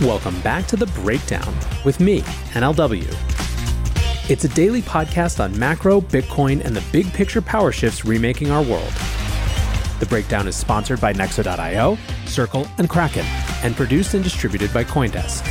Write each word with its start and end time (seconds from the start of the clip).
Welcome 0.00 0.40
back 0.40 0.66
to 0.68 0.76
The 0.76 0.86
Breakdown 0.86 1.54
with 1.84 2.00
me, 2.00 2.22
NLW. 2.52 3.04
It's 4.30 4.44
a 4.44 4.48
daily 4.48 4.80
podcast 4.80 5.44
on 5.44 5.58
macro, 5.58 6.00
Bitcoin, 6.00 6.64
and 6.64 6.74
the 6.74 6.82
big 6.90 7.12
picture 7.12 7.42
power 7.42 7.70
shifts 7.70 8.06
remaking 8.06 8.50
our 8.50 8.62
world. 8.62 8.90
The 9.98 10.06
Breakdown 10.08 10.48
is 10.48 10.56
sponsored 10.56 11.02
by 11.02 11.12
Nexo.io, 11.12 11.98
Circle, 12.24 12.66
and 12.78 12.88
Kraken, 12.88 13.26
and 13.62 13.76
produced 13.76 14.14
and 14.14 14.24
distributed 14.24 14.72
by 14.72 14.84
Coindesk. 14.84 15.46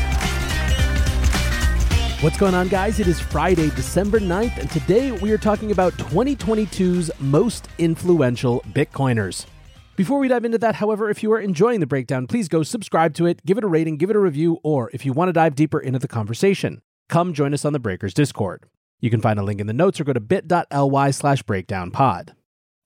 What's 2.24 2.38
going 2.40 2.56
on, 2.56 2.70
guys? 2.70 3.00
It 3.00 3.08
is 3.08 3.20
Friday, 3.20 3.70
December 3.76 4.20
9th, 4.20 4.58
and 4.58 4.72
today 4.72 5.12
we 5.12 5.32
are 5.32 5.38
talking 5.38 5.70
about 5.70 5.94
2022's 5.94 7.12
most 7.20 7.70
influential 7.78 8.62
Bitcoiners. 8.74 9.46
Before 10.00 10.18
we 10.20 10.30
dive 10.30 10.46
into 10.46 10.58
that, 10.60 10.76
however, 10.76 11.10
if 11.10 11.24
you 11.24 11.34
are 11.34 11.42
enjoying 11.42 11.82
the 11.82 11.86
breakdown, 11.86 12.26
please 12.26 12.48
go 12.48 12.64
subscribe 12.64 13.14
to 13.16 13.26
it, 13.26 13.46
give 13.46 13.58
it 13.58 13.66
a 13.66 13.68
rating, 13.68 13.98
give 13.98 14.10
it 14.10 14.16
a 14.16 14.20
review, 14.20 14.58
or 14.64 14.90
if 14.94 15.06
you 15.06 15.12
want 15.12 15.28
to 15.28 15.34
dive 15.34 15.56
deeper 15.56 15.78
into 15.78 16.00
the 16.00 16.08
conversation, 16.08 16.82
come 17.10 17.34
join 17.34 17.54
us 17.54 17.66
on 17.66 17.74
the 17.74 17.80
Breakers 17.80 18.14
Discord. 18.14 18.64
You 19.02 19.10
can 19.10 19.20
find 19.20 19.38
a 19.38 19.44
link 19.44 19.60
in 19.60 19.68
the 19.68 19.74
notes 19.74 20.00
or 20.00 20.06
go 20.06 20.14
to 20.14 20.22
bit.ly 20.22 21.12
slash 21.12 21.44
breakdownpod. 21.44 22.30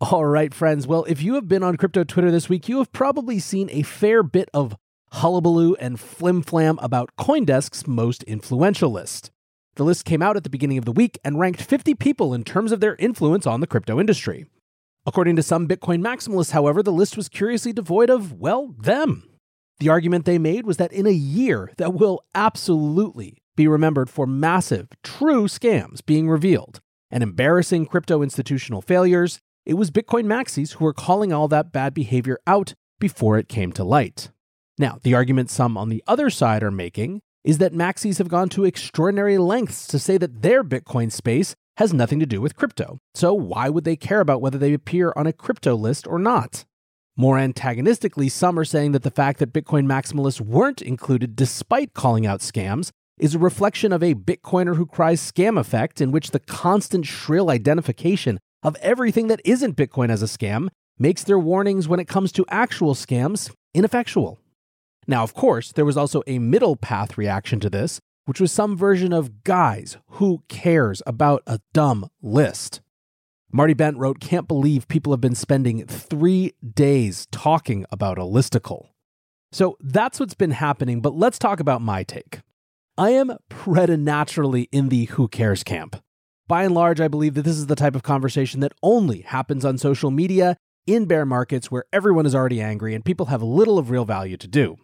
All 0.01 0.25
right, 0.25 0.51
friends. 0.55 0.87
Well, 0.87 1.03
if 1.03 1.21
you 1.21 1.35
have 1.35 1.47
been 1.47 1.61
on 1.61 1.77
crypto 1.77 2.03
Twitter 2.03 2.31
this 2.31 2.49
week, 2.49 2.67
you 2.67 2.79
have 2.79 2.91
probably 2.91 3.37
seen 3.37 3.69
a 3.71 3.83
fair 3.83 4.23
bit 4.23 4.49
of 4.51 4.75
hullabaloo 5.11 5.75
and 5.75 5.99
flimflam 5.99 6.83
about 6.83 7.11
Coindesk's 7.19 7.85
most 7.85 8.23
influential 8.23 8.89
list. 8.89 9.29
The 9.75 9.85
list 9.85 10.05
came 10.05 10.23
out 10.23 10.35
at 10.35 10.43
the 10.43 10.49
beginning 10.49 10.79
of 10.79 10.85
the 10.85 10.91
week 10.91 11.19
and 11.23 11.37
ranked 11.37 11.61
50 11.61 11.93
people 11.93 12.33
in 12.33 12.43
terms 12.43 12.71
of 12.71 12.79
their 12.79 12.95
influence 12.95 13.45
on 13.45 13.59
the 13.59 13.67
crypto 13.67 13.99
industry. 13.99 14.47
According 15.05 15.35
to 15.35 15.43
some 15.43 15.67
Bitcoin 15.67 16.01
maximalists, 16.01 16.51
however, 16.51 16.81
the 16.81 16.91
list 16.91 17.17
was 17.17 17.27
curiously 17.27 17.73
devoid 17.73 18.09
of, 18.09 18.33
well, 18.33 18.73
them. 18.79 19.29
The 19.79 19.89
argument 19.89 20.23
they 20.23 20.37
made 20.37 20.65
was 20.65 20.77
that 20.77 20.93
in 20.93 21.05
a 21.05 21.11
year 21.11 21.71
that 21.77 21.93
will 21.93 22.23
absolutely 22.33 23.41
be 23.57 23.67
remembered 23.67 24.09
for 24.09 24.25
massive, 24.25 24.87
true 25.03 25.47
scams 25.47 26.05
being 26.05 26.29
revealed 26.29 26.79
and 27.11 27.21
embarrassing 27.21 27.85
crypto 27.85 28.21
institutional 28.21 28.81
failures, 28.81 29.39
it 29.65 29.73
was 29.73 29.91
Bitcoin 29.91 30.25
maxis 30.25 30.73
who 30.73 30.85
were 30.85 30.93
calling 30.93 31.33
all 31.33 31.49
that 31.49 31.71
bad 31.71 31.93
behavior 31.93 32.39
out 32.47 32.73
before 32.99 33.37
it 33.37 33.49
came 33.49 33.73
to 33.73 33.83
light. 33.83 34.31
Now, 34.77 34.99
the 35.03 35.13
argument 35.13 35.49
some 35.49 35.77
on 35.77 35.89
the 35.89 36.03
other 36.07 36.29
side 36.29 36.63
are 36.63 36.71
making 36.71 37.21
is 37.43 37.57
that 37.57 37.73
maxis 37.73 38.17
have 38.19 38.29
gone 38.29 38.49
to 38.49 38.63
extraordinary 38.63 39.37
lengths 39.37 39.85
to 39.87 39.99
say 39.99 40.17
that 40.17 40.41
their 40.41 40.63
Bitcoin 40.63 41.11
space 41.11 41.55
has 41.77 41.93
nothing 41.93 42.19
to 42.19 42.25
do 42.25 42.41
with 42.41 42.55
crypto. 42.55 42.99
So 43.15 43.33
why 43.33 43.69
would 43.69 43.83
they 43.83 43.95
care 43.95 44.19
about 44.19 44.41
whether 44.41 44.57
they 44.57 44.73
appear 44.73 45.13
on 45.15 45.27
a 45.27 45.33
crypto 45.33 45.75
list 45.75 46.07
or 46.07 46.19
not? 46.19 46.65
More 47.15 47.37
antagonistically, 47.37 48.29
some 48.29 48.57
are 48.57 48.65
saying 48.65 48.91
that 48.93 49.03
the 49.03 49.11
fact 49.11 49.39
that 49.39 49.53
Bitcoin 49.53 49.85
maximalists 49.85 50.41
weren't 50.41 50.81
included 50.81 51.35
despite 51.35 51.93
calling 51.93 52.25
out 52.25 52.39
scams 52.39 52.89
is 53.19 53.35
a 53.35 53.39
reflection 53.39 53.93
of 53.93 54.01
a 54.01 54.15
Bitcoiner 54.15 54.75
who 54.75 54.87
cries 54.87 55.21
scam 55.21 55.59
effect, 55.59 56.01
in 56.01 56.11
which 56.11 56.31
the 56.31 56.39
constant 56.39 57.05
shrill 57.05 57.51
identification 57.51 58.39
of 58.63 58.75
everything 58.77 59.27
that 59.27 59.41
isn't 59.45 59.77
Bitcoin 59.77 60.09
as 60.09 60.23
a 60.23 60.27
scam 60.27 60.69
makes 60.97 61.23
their 61.23 61.37
warnings 61.37 61.87
when 61.87 61.99
it 61.99 62.07
comes 62.07 62.31
to 62.31 62.45
actual 62.49 62.95
scams 62.95 63.51
ineffectual. 63.73 64.39
Now, 65.05 65.21
of 65.23 65.33
course, 65.33 65.71
there 65.71 65.85
was 65.85 65.97
also 65.97 66.23
a 66.25 66.39
middle 66.39 66.75
path 66.75 67.17
reaction 67.17 67.59
to 67.59 67.69
this, 67.69 67.99
which 68.25 68.39
was 68.39 68.51
some 68.51 68.77
version 68.77 69.13
of 69.13 69.43
guys, 69.43 69.97
who 70.11 70.43
cares 70.47 71.01
about 71.05 71.43
a 71.45 71.59
dumb 71.73 72.09
list? 72.21 72.81
Marty 73.51 73.73
Bent 73.73 73.97
wrote, 73.97 74.19
Can't 74.19 74.47
believe 74.47 74.87
people 74.87 75.13
have 75.13 75.21
been 75.21 75.35
spending 75.35 75.85
three 75.85 76.53
days 76.73 77.27
talking 77.31 77.85
about 77.91 78.17
a 78.17 78.21
listicle. 78.21 78.87
So 79.51 79.77
that's 79.79 80.19
what's 80.19 80.33
been 80.33 80.51
happening, 80.51 81.01
but 81.01 81.13
let's 81.13 81.37
talk 81.37 81.59
about 81.59 81.81
my 81.81 82.01
take. 82.01 82.39
I 82.97 83.11
am 83.11 83.37
preternaturally 83.49 84.69
in 84.71 84.89
the 84.89 85.05
who 85.05 85.27
cares 85.27 85.63
camp. 85.63 86.01
By 86.47 86.63
and 86.63 86.73
large, 86.73 86.99
I 86.99 87.07
believe 87.07 87.35
that 87.35 87.43
this 87.43 87.57
is 87.57 87.67
the 87.67 87.75
type 87.75 87.95
of 87.95 88.03
conversation 88.03 88.59
that 88.61 88.73
only 88.81 89.21
happens 89.21 89.63
on 89.63 89.77
social 89.77 90.11
media 90.11 90.57
in 90.85 91.05
bear 91.05 91.25
markets 91.25 91.71
where 91.71 91.85
everyone 91.93 92.25
is 92.25 92.35
already 92.35 92.61
angry 92.61 92.93
and 92.93 93.05
people 93.05 93.27
have 93.27 93.41
little 93.41 93.77
of 93.77 93.89
real 93.89 94.05
value 94.05 94.37
to 94.37 94.47
do. 94.47 94.77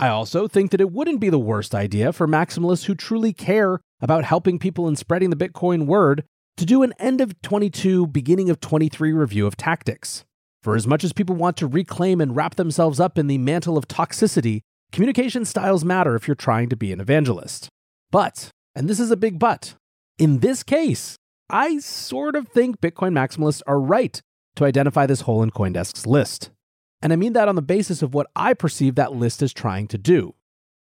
I 0.00 0.08
also 0.08 0.46
think 0.46 0.70
that 0.70 0.80
it 0.80 0.92
wouldn't 0.92 1.20
be 1.20 1.28
the 1.28 1.38
worst 1.38 1.74
idea 1.74 2.12
for 2.12 2.28
maximalists 2.28 2.84
who 2.84 2.94
truly 2.94 3.32
care 3.32 3.80
about 4.00 4.24
helping 4.24 4.58
people 4.58 4.86
and 4.86 4.96
spreading 4.96 5.30
the 5.30 5.36
Bitcoin 5.36 5.86
word 5.86 6.24
to 6.56 6.64
do 6.64 6.82
an 6.82 6.92
end 7.00 7.20
of 7.20 7.40
22, 7.42 8.06
beginning 8.06 8.48
of 8.48 8.60
23 8.60 9.12
review 9.12 9.46
of 9.46 9.56
tactics. 9.56 10.24
For 10.62 10.76
as 10.76 10.86
much 10.86 11.02
as 11.02 11.12
people 11.12 11.34
want 11.34 11.56
to 11.56 11.66
reclaim 11.66 12.20
and 12.20 12.36
wrap 12.36 12.54
themselves 12.54 13.00
up 13.00 13.18
in 13.18 13.26
the 13.26 13.38
mantle 13.38 13.76
of 13.76 13.88
toxicity, 13.88 14.60
communication 14.92 15.44
styles 15.44 15.84
matter 15.84 16.14
if 16.14 16.28
you're 16.28 16.34
trying 16.34 16.68
to 16.68 16.76
be 16.76 16.92
an 16.92 17.00
evangelist. 17.00 17.68
But, 18.10 18.50
and 18.76 18.88
this 18.88 19.00
is 19.00 19.10
a 19.10 19.16
big 19.16 19.38
but, 19.38 19.74
in 20.16 20.40
this 20.40 20.62
case, 20.62 21.16
I 21.50 21.78
sort 21.78 22.36
of 22.36 22.48
think 22.48 22.80
Bitcoin 22.80 23.12
maximalists 23.12 23.62
are 23.66 23.80
right 23.80 24.20
to 24.56 24.64
identify 24.64 25.06
this 25.06 25.22
hole 25.22 25.42
in 25.42 25.50
Coindesk's 25.50 26.06
list. 26.06 26.50
And 27.00 27.12
I 27.12 27.16
mean 27.16 27.32
that 27.34 27.48
on 27.48 27.54
the 27.54 27.62
basis 27.62 28.02
of 28.02 28.14
what 28.14 28.28
I 28.34 28.54
perceive 28.54 28.94
that 28.96 29.12
list 29.12 29.42
is 29.42 29.52
trying 29.52 29.86
to 29.88 29.98
do. 29.98 30.34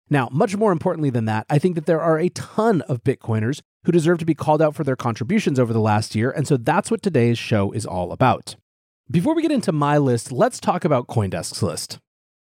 Now, 0.09 0.29
much 0.31 0.55
more 0.55 0.71
importantly 0.71 1.09
than 1.09 1.25
that, 1.25 1.45
I 1.49 1.57
think 1.57 1.75
that 1.75 1.87
there 1.87 2.01
are 2.01 2.19
a 2.19 2.29
ton 2.29 2.81
of 2.83 3.03
Bitcoiners 3.03 3.61
who 3.85 3.91
deserve 3.91 4.19
to 4.19 4.25
be 4.25 4.35
called 4.35 4.61
out 4.61 4.75
for 4.75 4.83
their 4.83 4.95
contributions 4.95 5.59
over 5.59 5.73
the 5.73 5.79
last 5.79 6.15
year, 6.15 6.29
and 6.31 6.47
so 6.47 6.57
that's 6.57 6.91
what 6.91 7.01
today's 7.01 7.39
show 7.39 7.71
is 7.71 7.85
all 7.85 8.11
about. 8.11 8.55
Before 9.09 9.35
we 9.35 9.41
get 9.41 9.51
into 9.51 9.71
my 9.71 9.97
list, 9.97 10.31
let's 10.31 10.59
talk 10.59 10.85
about 10.85 11.07
Coindesk's 11.07 11.63
list. 11.63 11.99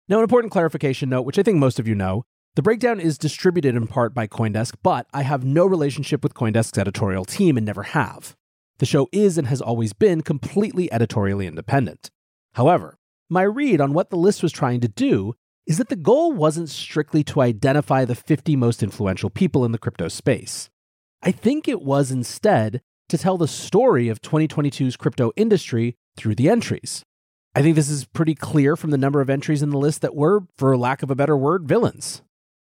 Now, 0.08 0.18
an 0.18 0.22
important 0.22 0.52
clarification 0.52 1.08
note, 1.08 1.22
which 1.22 1.38
I 1.38 1.42
think 1.42 1.58
most 1.58 1.78
of 1.78 1.88
you 1.88 1.94
know 1.94 2.24
the 2.54 2.62
breakdown 2.62 3.00
is 3.00 3.18
distributed 3.18 3.74
in 3.74 3.86
part 3.86 4.14
by 4.14 4.26
Coindesk, 4.26 4.76
but 4.82 5.06
I 5.12 5.22
have 5.22 5.44
no 5.44 5.66
relationship 5.66 6.22
with 6.22 6.34
Coindesk's 6.34 6.78
editorial 6.78 7.24
team 7.24 7.56
and 7.56 7.66
never 7.66 7.82
have. 7.82 8.36
The 8.78 8.86
show 8.86 9.08
is 9.12 9.38
and 9.38 9.48
has 9.48 9.60
always 9.60 9.92
been 9.92 10.20
completely 10.20 10.92
editorially 10.92 11.46
independent. 11.46 12.10
However, 12.52 12.98
my 13.28 13.42
read 13.42 13.80
on 13.80 13.92
what 13.92 14.10
the 14.10 14.16
list 14.16 14.42
was 14.42 14.52
trying 14.52 14.80
to 14.80 14.88
do 14.88 15.34
is 15.66 15.78
that 15.78 15.88
the 15.88 15.96
goal 15.96 16.32
wasn't 16.32 16.68
strictly 16.68 17.24
to 17.24 17.40
identify 17.40 18.04
the 18.04 18.14
50 18.14 18.54
most 18.56 18.82
influential 18.82 19.30
people 19.30 19.64
in 19.64 19.72
the 19.72 19.78
crypto 19.78 20.08
space. 20.08 20.68
I 21.22 21.32
think 21.32 21.66
it 21.66 21.80
was 21.80 22.10
instead 22.10 22.82
to 23.08 23.18
tell 23.18 23.38
the 23.38 23.48
story 23.48 24.08
of 24.08 24.20
2022's 24.20 24.96
crypto 24.96 25.32
industry 25.36 25.96
through 26.16 26.34
the 26.34 26.48
entries. 26.48 27.02
I 27.54 27.62
think 27.62 27.76
this 27.76 27.88
is 27.88 28.04
pretty 28.04 28.34
clear 28.34 28.76
from 28.76 28.90
the 28.90 28.98
number 28.98 29.20
of 29.20 29.30
entries 29.30 29.62
in 29.62 29.70
the 29.70 29.78
list 29.78 30.02
that 30.02 30.14
were, 30.14 30.42
for 30.58 30.76
lack 30.76 31.02
of 31.02 31.10
a 31.10 31.14
better 31.14 31.36
word, 31.36 31.68
villains. 31.68 32.22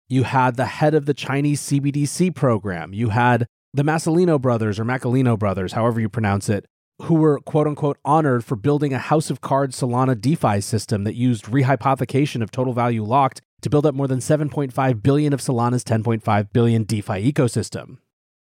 You 0.09 0.25
had 0.25 0.57
the 0.57 0.67
head 0.67 0.95
of 0.95 1.07
the 1.07 1.15
Chinese 1.15 1.63
CBDC 1.63 2.35
program. 2.35 2.93
You 2.93 3.11
had 3.11 3.47
the 3.73 3.83
Masolino 3.83 4.41
brothers 4.41 4.79
or 4.79 4.85
Macalino 4.85 5.39
brothers, 5.39 5.73
however 5.73 6.01
you 6.01 6.09
pronounce 6.09 6.49
it, 6.49 6.67
who 7.03 7.15
were 7.15 7.41
quote 7.41 7.67
unquote 7.67 7.99
honored 8.05 8.45
for 8.45 8.57
building 8.57 8.93
a 8.93 8.99
House 8.99 9.31
of 9.31 9.41
Cards 9.41 9.81
Solana 9.81 10.21
DeFi 10.21 10.61
system 10.61 11.05
that 11.05 11.15
used 11.15 11.47
rehypothecation 11.47 12.43
of 12.43 12.51
total 12.51 12.73
value 12.73 13.03
locked 13.03 13.41
to 13.63 13.71
build 13.71 13.87
up 13.87 13.95
more 13.95 14.07
than 14.07 14.19
7.5 14.19 15.03
billion 15.03 15.33
of 15.33 15.41
Solana's 15.41 15.85
10.5 15.85 16.53
billion 16.53 16.85
DeFi 16.85 17.33
ecosystem. 17.33 17.99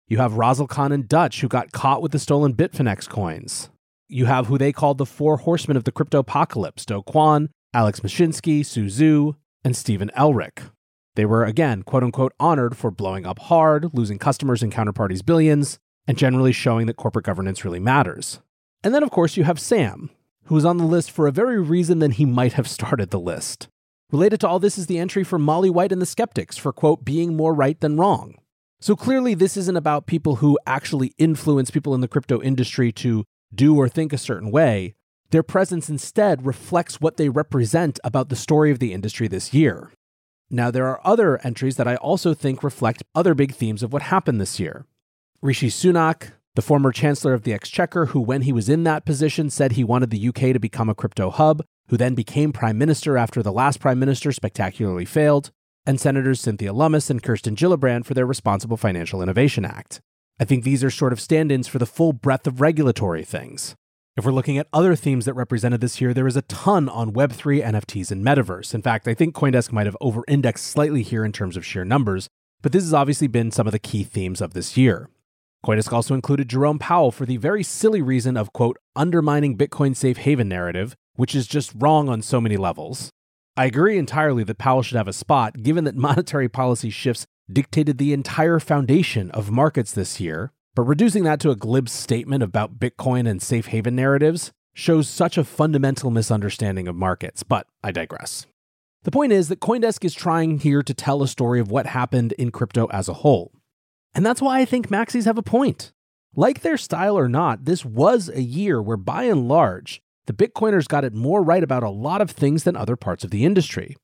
You 0.07 0.17
have 0.17 0.33
Razzlekhan 0.33 0.91
and 0.91 1.07
Dutch, 1.07 1.39
who 1.39 1.47
got 1.47 1.71
caught 1.71 2.01
with 2.01 2.11
the 2.11 2.19
stolen 2.19 2.53
Bitfinex 2.53 3.07
coins. 3.07 3.69
You 4.09 4.25
have 4.25 4.47
who 4.47 4.57
they 4.57 4.73
called 4.73 4.97
the 4.97 5.05
four 5.05 5.37
horsemen 5.37 5.77
of 5.77 5.85
the 5.85 5.91
crypto 5.91 6.19
apocalypse 6.19 6.85
Do 6.85 7.01
Kwon, 7.01 7.47
Alex 7.73 8.01
Mashinsky, 8.01 8.65
Su 8.65 8.87
Zhu, 8.87 9.35
and 9.63 9.77
Stephen 9.77 10.11
Ehrlich. 10.17 10.63
They 11.15 11.23
were, 11.23 11.45
again, 11.45 11.83
quote 11.83 12.03
unquote, 12.03 12.33
honored 12.39 12.75
for 12.75 12.91
blowing 12.91 13.25
up 13.25 13.39
hard, 13.39 13.93
losing 13.93 14.19
customers 14.19 14.61
and 14.61 14.73
counterparties' 14.73 15.25
billions, 15.25 15.79
and 16.07 16.17
generally 16.17 16.51
showing 16.51 16.87
that 16.87 16.97
corporate 16.97 17.25
governance 17.25 17.63
really 17.63 17.79
matters. 17.79 18.39
And 18.83 18.93
then, 18.93 19.03
of 19.03 19.11
course, 19.11 19.37
you 19.37 19.43
have 19.43 19.59
Sam, 19.59 20.09
who 20.45 20.57
is 20.57 20.65
on 20.65 20.77
the 20.77 20.85
list 20.85 21.11
for 21.11 21.27
a 21.27 21.31
very 21.31 21.59
reason 21.59 21.99
than 21.99 22.11
he 22.11 22.25
might 22.25 22.53
have 22.53 22.67
started 22.69 23.09
the 23.09 23.19
list. 23.19 23.67
Related 24.11 24.41
to 24.41 24.47
all 24.47 24.59
this 24.59 24.77
is 24.77 24.87
the 24.87 24.99
entry 24.99 25.23
for 25.23 25.39
Molly 25.39 25.69
White 25.69 25.91
and 25.91 26.01
the 26.01 26.05
Skeptics 26.05 26.57
for, 26.57 26.73
quote, 26.73 27.05
being 27.05 27.35
more 27.35 27.53
right 27.53 27.79
than 27.79 27.97
wrong. 27.97 28.35
So 28.81 28.95
clearly, 28.95 29.35
this 29.35 29.55
isn't 29.55 29.77
about 29.77 30.07
people 30.07 30.37
who 30.37 30.59
actually 30.65 31.13
influence 31.17 31.71
people 31.71 31.93
in 31.93 32.01
the 32.01 32.07
crypto 32.07 32.41
industry 32.41 32.91
to 32.93 33.23
do 33.53 33.77
or 33.77 33.87
think 33.87 34.11
a 34.11 34.17
certain 34.17 34.51
way. 34.51 34.95
Their 35.29 35.43
presence 35.43 35.89
instead 35.89 36.45
reflects 36.45 36.99
what 36.99 37.15
they 37.15 37.29
represent 37.29 37.99
about 38.03 38.27
the 38.27 38.35
story 38.35 38.69
of 38.71 38.79
the 38.79 38.91
industry 38.91 39.29
this 39.29 39.53
year. 39.53 39.91
Now, 40.49 40.71
there 40.71 40.87
are 40.87 40.99
other 41.05 41.39
entries 41.45 41.77
that 41.77 41.87
I 41.87 41.95
also 41.95 42.33
think 42.33 42.63
reflect 42.63 43.03
other 43.15 43.33
big 43.33 43.53
themes 43.53 43.81
of 43.81 43.93
what 43.93 44.01
happened 44.01 44.41
this 44.41 44.59
year. 44.59 44.85
Rishi 45.43 45.69
Sunak, 45.69 46.33
the 46.53 46.61
former 46.61 46.91
Chancellor 46.91 47.33
of 47.33 47.41
the 47.41 47.53
Exchequer, 47.53 48.07
who, 48.07 48.19
when 48.19 48.43
he 48.43 48.53
was 48.53 48.69
in 48.69 48.83
that 48.83 49.05
position, 49.05 49.49
said 49.49 49.71
he 49.71 49.83
wanted 49.83 50.11
the 50.11 50.27
UK 50.27 50.53
to 50.53 50.59
become 50.59 50.87
a 50.87 50.93
crypto 50.93 51.31
hub, 51.31 51.63
who 51.87 51.97
then 51.97 52.13
became 52.13 52.53
Prime 52.53 52.77
Minister 52.77 53.17
after 53.17 53.41
the 53.41 53.51
last 53.51 53.79
Prime 53.79 53.97
Minister 53.97 54.31
spectacularly 54.31 55.03
failed, 55.03 55.49
and 55.83 55.99
Senators 55.99 56.41
Cynthia 56.41 56.71
Lummis 56.73 57.09
and 57.09 57.23
Kirsten 57.23 57.55
Gillibrand 57.55 58.05
for 58.05 58.13
their 58.13 58.27
Responsible 58.27 58.77
Financial 58.77 59.19
Innovation 59.19 59.65
Act. 59.65 59.99
I 60.39 60.45
think 60.45 60.63
these 60.63 60.83
are 60.83 60.91
sort 60.91 61.11
of 61.11 61.19
stand 61.19 61.51
ins 61.51 61.67
for 61.67 61.79
the 61.79 61.87
full 61.87 62.13
breadth 62.13 62.45
of 62.45 62.61
regulatory 62.61 63.23
things. 63.23 63.73
If 64.15 64.25
we're 64.25 64.33
looking 64.33 64.59
at 64.59 64.67
other 64.71 64.95
themes 64.95 65.25
that 65.25 65.33
represented 65.33 65.81
this 65.81 65.99
year, 65.99 66.13
there 66.13 66.27
is 66.27 66.37
a 66.37 66.43
ton 66.43 66.87
on 66.87 67.13
Web3, 67.13 67.65
NFTs, 67.65 68.11
and 68.11 68.23
metaverse. 68.23 68.75
In 68.75 68.83
fact, 68.83 69.07
I 69.07 69.15
think 69.15 69.33
Coindesk 69.33 69.71
might 69.71 69.87
have 69.87 69.97
over 70.01 70.23
indexed 70.27 70.67
slightly 70.67 71.01
here 71.01 71.25
in 71.25 71.31
terms 71.31 71.57
of 71.57 71.65
sheer 71.65 71.83
numbers, 71.83 72.27
but 72.61 72.73
this 72.73 72.83
has 72.83 72.93
obviously 72.93 73.25
been 73.25 73.49
some 73.49 73.65
of 73.65 73.71
the 73.71 73.79
key 73.79 74.03
themes 74.03 74.39
of 74.39 74.53
this 74.53 74.77
year. 74.77 75.09
Coindesk 75.65 75.93
also 75.93 76.15
included 76.15 76.49
Jerome 76.49 76.79
Powell 76.79 77.11
for 77.11 77.25
the 77.25 77.37
very 77.37 77.61
silly 77.61 78.01
reason 78.01 78.35
of, 78.35 78.51
quote, 78.51 78.77
undermining 78.95 79.57
Bitcoin 79.57 79.95
safe 79.95 80.17
haven 80.17 80.49
narrative, 80.49 80.95
which 81.15 81.35
is 81.35 81.45
just 81.45 81.71
wrong 81.75 82.09
on 82.09 82.23
so 82.23 82.41
many 82.41 82.57
levels. 82.57 83.11
I 83.55 83.65
agree 83.65 83.99
entirely 83.99 84.43
that 84.45 84.57
Powell 84.57 84.81
should 84.81 84.97
have 84.97 85.07
a 85.07 85.13
spot, 85.13 85.61
given 85.61 85.83
that 85.83 85.95
monetary 86.07 86.49
policy 86.49 86.89
shifts 86.89 87.27
dictated 87.51 87.99
the 87.99 88.13
entire 88.13 88.59
foundation 88.59 89.29
of 89.31 89.51
markets 89.51 89.91
this 89.91 90.19
year, 90.19 90.51
but 90.73 90.83
reducing 90.83 91.25
that 91.25 91.39
to 91.41 91.51
a 91.51 91.55
glib 91.55 91.89
statement 91.89 92.41
about 92.41 92.79
Bitcoin 92.79 93.29
and 93.29 93.41
safe 93.41 93.67
haven 93.67 93.95
narratives 93.95 94.51
shows 94.73 95.07
such 95.07 95.37
a 95.37 95.43
fundamental 95.43 96.09
misunderstanding 96.09 96.87
of 96.87 96.95
markets, 96.95 97.43
but 97.43 97.67
I 97.83 97.91
digress. 97.91 98.47
The 99.03 99.11
point 99.11 99.31
is 99.31 99.47
that 99.49 99.59
Coindesk 99.59 100.05
is 100.05 100.13
trying 100.13 100.59
here 100.59 100.81
to 100.81 100.93
tell 100.93 101.21
a 101.21 101.27
story 101.27 101.59
of 101.59 101.69
what 101.69 101.87
happened 101.87 102.31
in 102.33 102.51
crypto 102.51 102.87
as 102.87 103.09
a 103.09 103.13
whole. 103.13 103.51
And 104.13 104.25
that's 104.25 104.41
why 104.41 104.59
I 104.59 104.65
think 104.65 104.89
maxis 104.89 105.25
have 105.25 105.37
a 105.37 105.43
point. 105.43 105.91
Like 106.35 106.61
their 106.61 106.77
style 106.77 107.17
or 107.17 107.27
not, 107.27 107.65
this 107.65 107.83
was 107.85 108.29
a 108.29 108.41
year 108.41 108.81
where 108.81 108.97
by 108.97 109.23
and 109.23 109.47
large, 109.47 110.01
the 110.27 110.33
Bitcoiners 110.33 110.87
got 110.87 111.03
it 111.03 111.13
more 111.13 111.41
right 111.41 111.63
about 111.63 111.83
a 111.83 111.89
lot 111.89 112.21
of 112.21 112.31
things 112.31 112.63
than 112.63 112.75
other 112.75 112.95
parts 112.95 113.23
of 113.23 113.31
the 113.31 113.43
industry. 113.43 113.95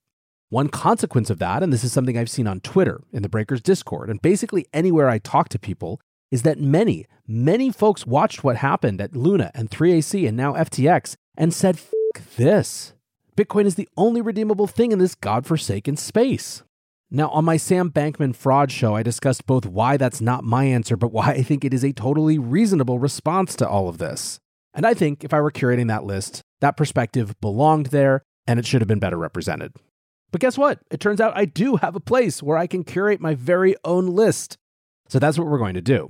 One 0.49 0.69
consequence 0.69 1.29
of 1.29 1.39
that, 1.39 1.61
and 1.61 1.71
this 1.71 1.83
is 1.83 1.91
something 1.91 2.17
I've 2.17 2.29
seen 2.29 2.47
on 2.47 2.61
Twitter, 2.61 3.01
in 3.11 3.21
the 3.21 3.29
Breakers 3.29 3.61
Discord, 3.61 4.09
and 4.09 4.21
basically 4.21 4.65
anywhere 4.73 5.09
I 5.09 5.19
talk 5.19 5.49
to 5.49 5.59
people, 5.59 5.99
is 6.31 6.43
that 6.43 6.59
many, 6.59 7.05
many 7.27 7.71
folks 7.71 8.07
watched 8.07 8.43
what 8.43 8.57
happened 8.57 8.99
at 9.01 9.15
Luna 9.15 9.51
and 9.53 9.69
3AC 9.69 10.27
and 10.27 10.35
now 10.35 10.53
FTX 10.53 11.15
and 11.37 11.53
said, 11.53 11.79
this. 12.37 12.93
Bitcoin 13.35 13.65
is 13.65 13.75
the 13.75 13.89
only 13.97 14.21
redeemable 14.21 14.67
thing 14.67 14.91
in 14.91 14.99
this 14.99 15.15
godforsaken 15.15 15.97
space. 15.97 16.63
Now, 17.09 17.29
on 17.29 17.45
my 17.45 17.55
Sam 17.55 17.89
Bankman 17.89 18.35
fraud 18.35 18.69
show, 18.69 18.93
I 18.93 19.01
discussed 19.01 19.45
both 19.45 19.65
why 19.65 19.95
that's 19.95 20.19
not 20.19 20.43
my 20.43 20.65
answer, 20.65 20.97
but 20.97 21.13
why 21.13 21.31
I 21.31 21.41
think 21.41 21.63
it 21.63 21.73
is 21.73 21.85
a 21.85 21.93
totally 21.93 22.37
reasonable 22.37 22.99
response 22.99 23.55
to 23.57 23.67
all 23.67 23.87
of 23.87 23.97
this. 23.97 24.39
And 24.73 24.85
I 24.85 24.93
think 24.93 25.23
if 25.23 25.33
I 25.33 25.39
were 25.39 25.51
curating 25.51 25.87
that 25.87 26.03
list, 26.03 26.41
that 26.59 26.75
perspective 26.75 27.39
belonged 27.39 27.87
there 27.87 28.23
and 28.45 28.59
it 28.59 28.65
should 28.65 28.81
have 28.81 28.87
been 28.87 28.99
better 28.99 29.17
represented. 29.17 29.73
But 30.31 30.41
guess 30.41 30.57
what? 30.57 30.79
It 30.91 30.99
turns 30.99 31.21
out 31.21 31.37
I 31.37 31.45
do 31.45 31.77
have 31.77 31.95
a 31.95 32.01
place 32.01 32.43
where 32.43 32.57
I 32.57 32.67
can 32.67 32.83
curate 32.83 33.21
my 33.21 33.35
very 33.35 33.75
own 33.85 34.07
list. 34.07 34.57
So 35.07 35.17
that's 35.17 35.37
what 35.37 35.47
we're 35.47 35.57
going 35.57 35.75
to 35.75 35.81
do. 35.81 36.09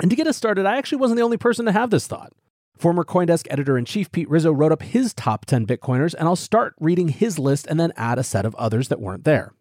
And 0.00 0.10
to 0.10 0.16
get 0.16 0.26
us 0.26 0.36
started, 0.36 0.66
I 0.66 0.76
actually 0.76 0.98
wasn't 0.98 1.18
the 1.18 1.24
only 1.24 1.36
person 1.36 1.64
to 1.66 1.72
have 1.72 1.90
this 1.90 2.08
thought. 2.08 2.32
Former 2.76 3.04
Coindesk 3.04 3.46
editor 3.50 3.78
in 3.78 3.84
chief 3.84 4.10
Pete 4.10 4.28
Rizzo 4.28 4.50
wrote 4.50 4.72
up 4.72 4.82
his 4.82 5.14
top 5.14 5.44
10 5.44 5.64
Bitcoiners, 5.64 6.14
and 6.14 6.26
I'll 6.26 6.34
start 6.34 6.74
reading 6.80 7.08
his 7.08 7.38
list 7.38 7.68
and 7.68 7.78
then 7.78 7.92
add 7.96 8.18
a 8.18 8.24
set 8.24 8.44
of 8.44 8.56
others 8.56 8.88
that 8.88 9.00
weren't 9.00 9.22
there. 9.22 9.52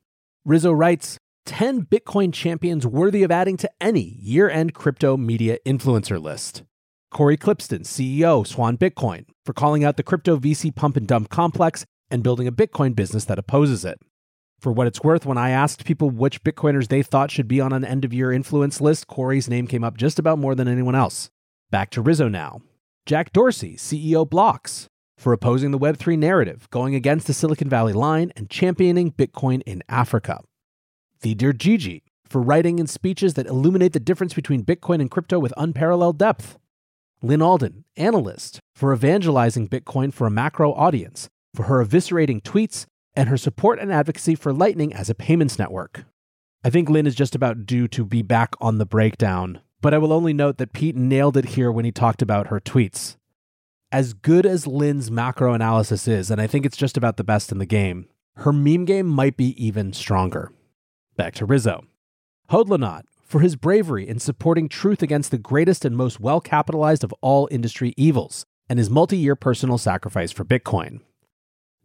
Rizzo 0.46 0.74
writes 0.74 1.18
10 1.46 1.86
Bitcoin 1.86 2.34
champions 2.34 2.86
worthy 2.86 3.24
of 3.24 3.32
adding 3.32 3.56
to 3.56 3.72
any 3.80 4.18
year 4.20 4.50
end 4.50 4.74
crypto 4.74 5.16
media 5.16 5.58
influencer 5.66 6.22
list. 6.22 6.64
Cory 7.12 7.38
Klippsten, 7.38 7.86
CEO, 7.86 8.46
Swan 8.46 8.78
Bitcoin, 8.78 9.26
for 9.46 9.54
calling 9.54 9.86
out 9.86 9.96
the 9.96 10.04
crypto 10.04 10.36
VC 10.36 10.76
pump 10.76 10.98
and 10.98 11.08
dump 11.08 11.30
complex 11.30 11.86
and 12.12 12.24
building 12.24 12.46
a 12.46 12.52
Bitcoin 12.52 12.94
business 12.94 13.24
that 13.24 13.40
opposes 13.40 13.86
it. 13.86 14.02
For 14.60 14.74
what 14.74 14.88
it's 14.88 15.02
worth, 15.02 15.26
when 15.26 15.38
I 15.38 15.52
asked 15.52 15.86
people 15.86 16.10
which 16.10 16.44
Bitcoiners 16.44 16.90
they 16.90 17.04
thought 17.04 17.32
should 17.32 17.48
be 17.48 17.62
on 17.62 17.72
an 17.72 17.86
end 17.86 18.04
of 18.04 18.14
year 18.14 18.34
influence 18.34 18.82
list, 18.82 19.08
Cory's 19.08 19.50
name 19.50 19.66
came 19.66 19.86
up 19.86 19.96
just 19.96 20.20
about 20.20 20.40
more 20.40 20.56
than 20.56 20.68
anyone 20.68 20.96
else. 20.96 21.30
Back 21.72 21.90
to 21.92 22.02
Rizzo 22.02 22.28
now. 22.28 22.62
Jack 23.06 23.32
Dorsey, 23.32 23.78
CEO 23.78 24.30
Blocks, 24.30 24.88
for 25.24 25.32
opposing 25.32 25.72
the 25.72 25.80
Web3 25.80 26.20
narrative, 26.20 26.70
going 26.70 26.96
against 26.96 27.28
the 27.28 27.34
Silicon 27.34 27.70
Valley 27.70 27.94
line, 27.94 28.34
and 28.36 28.50
championing 28.50 29.10
Bitcoin 29.10 29.62
in 29.66 29.82
Africa. 29.88 30.42
Dergigi, 31.24 32.02
for 32.26 32.42
writing 32.42 32.78
in 32.78 32.88
speeches 32.88 33.36
that 33.36 33.48
illuminate 33.48 33.94
the 33.94 34.02
difference 34.02 34.34
between 34.34 34.66
Bitcoin 34.66 35.00
and 35.00 35.10
crypto 35.10 35.40
with 35.40 35.54
unparalleled 35.56 36.18
depth. 36.18 36.60
Lyn 37.22 37.42
Alden, 37.42 37.86
analyst, 37.96 38.60
for 38.76 38.94
evangelizing 38.94 39.70
Bitcoin 39.70 40.14
for 40.14 40.28
a 40.28 40.32
macro 40.32 40.74
audience, 40.74 41.30
for 41.56 41.64
her 41.64 41.84
eviscerating 41.84 42.42
tweets, 42.42 42.86
and 43.16 43.30
her 43.30 43.38
support 43.38 43.80
and 43.80 43.94
advocacy 43.94 44.36
for 44.36 44.52
Lightning 44.52 44.94
as 44.94 45.10
a 45.10 45.16
payments 45.16 45.58
network. 45.58 46.04
I 46.66 46.70
think 46.70 46.90
Lyn 46.90 47.08
is 47.08 47.16
just 47.16 47.34
about 47.34 47.66
due 47.66 47.88
to 47.88 48.04
be 48.04 48.24
back 48.24 48.56
on 48.60 48.78
the 48.78 48.86
breakdown, 48.86 49.62
but 49.80 49.94
I 49.94 50.00
will 50.00 50.12
only 50.12 50.34
note 50.34 50.58
that 50.58 50.74
Pete 50.74 50.98
nailed 50.98 51.38
it 51.38 51.46
here 51.46 51.72
when 51.72 51.86
he 51.86 51.94
talked 51.94 52.22
about 52.22 52.48
her 52.48 52.60
tweets 52.60 53.16
as 53.94 54.14
good 54.14 54.48
as 54.48 54.66
Lyn's 54.66 55.12
macro 55.12 55.54
analysis 55.54 56.08
is, 56.08 56.32
and 56.32 56.42
I 56.42 56.48
think 56.48 56.66
it's 56.66 56.76
just 56.76 56.98
about 56.98 57.18
the 57.18 57.24
best 57.24 57.52
in 57.52 57.60
the 57.60 57.66
game, 57.66 58.08
her 58.38 58.52
meme 58.52 58.86
game 58.86 59.06
might 59.06 59.38
be 59.38 59.56
even 59.64 59.94
stronger. 59.94 60.52
Back 61.16 61.36
to 61.36 61.46
Rizzo. 61.46 61.86
Hodlonaut, 62.50 63.04
for 63.22 63.42
his 63.42 63.56
bravery 63.56 64.10
in 64.10 64.18
supporting 64.18 64.68
truth 64.68 65.04
against 65.04 65.30
the 65.30 65.38
greatest 65.38 65.86
and 65.86 65.96
most 65.96 66.20
well 66.20 66.42
capitalized 66.42 67.04
of 67.04 67.14
all 67.22 67.48
industry 67.52 67.94
evils, 67.96 68.46
and 68.68 68.80
his 68.80 68.90
multi 68.90 69.16
year 69.16 69.36
personal 69.36 69.78
sacrifice 69.78 70.32
for 70.32 70.44
Bitcoin. 70.44 71.02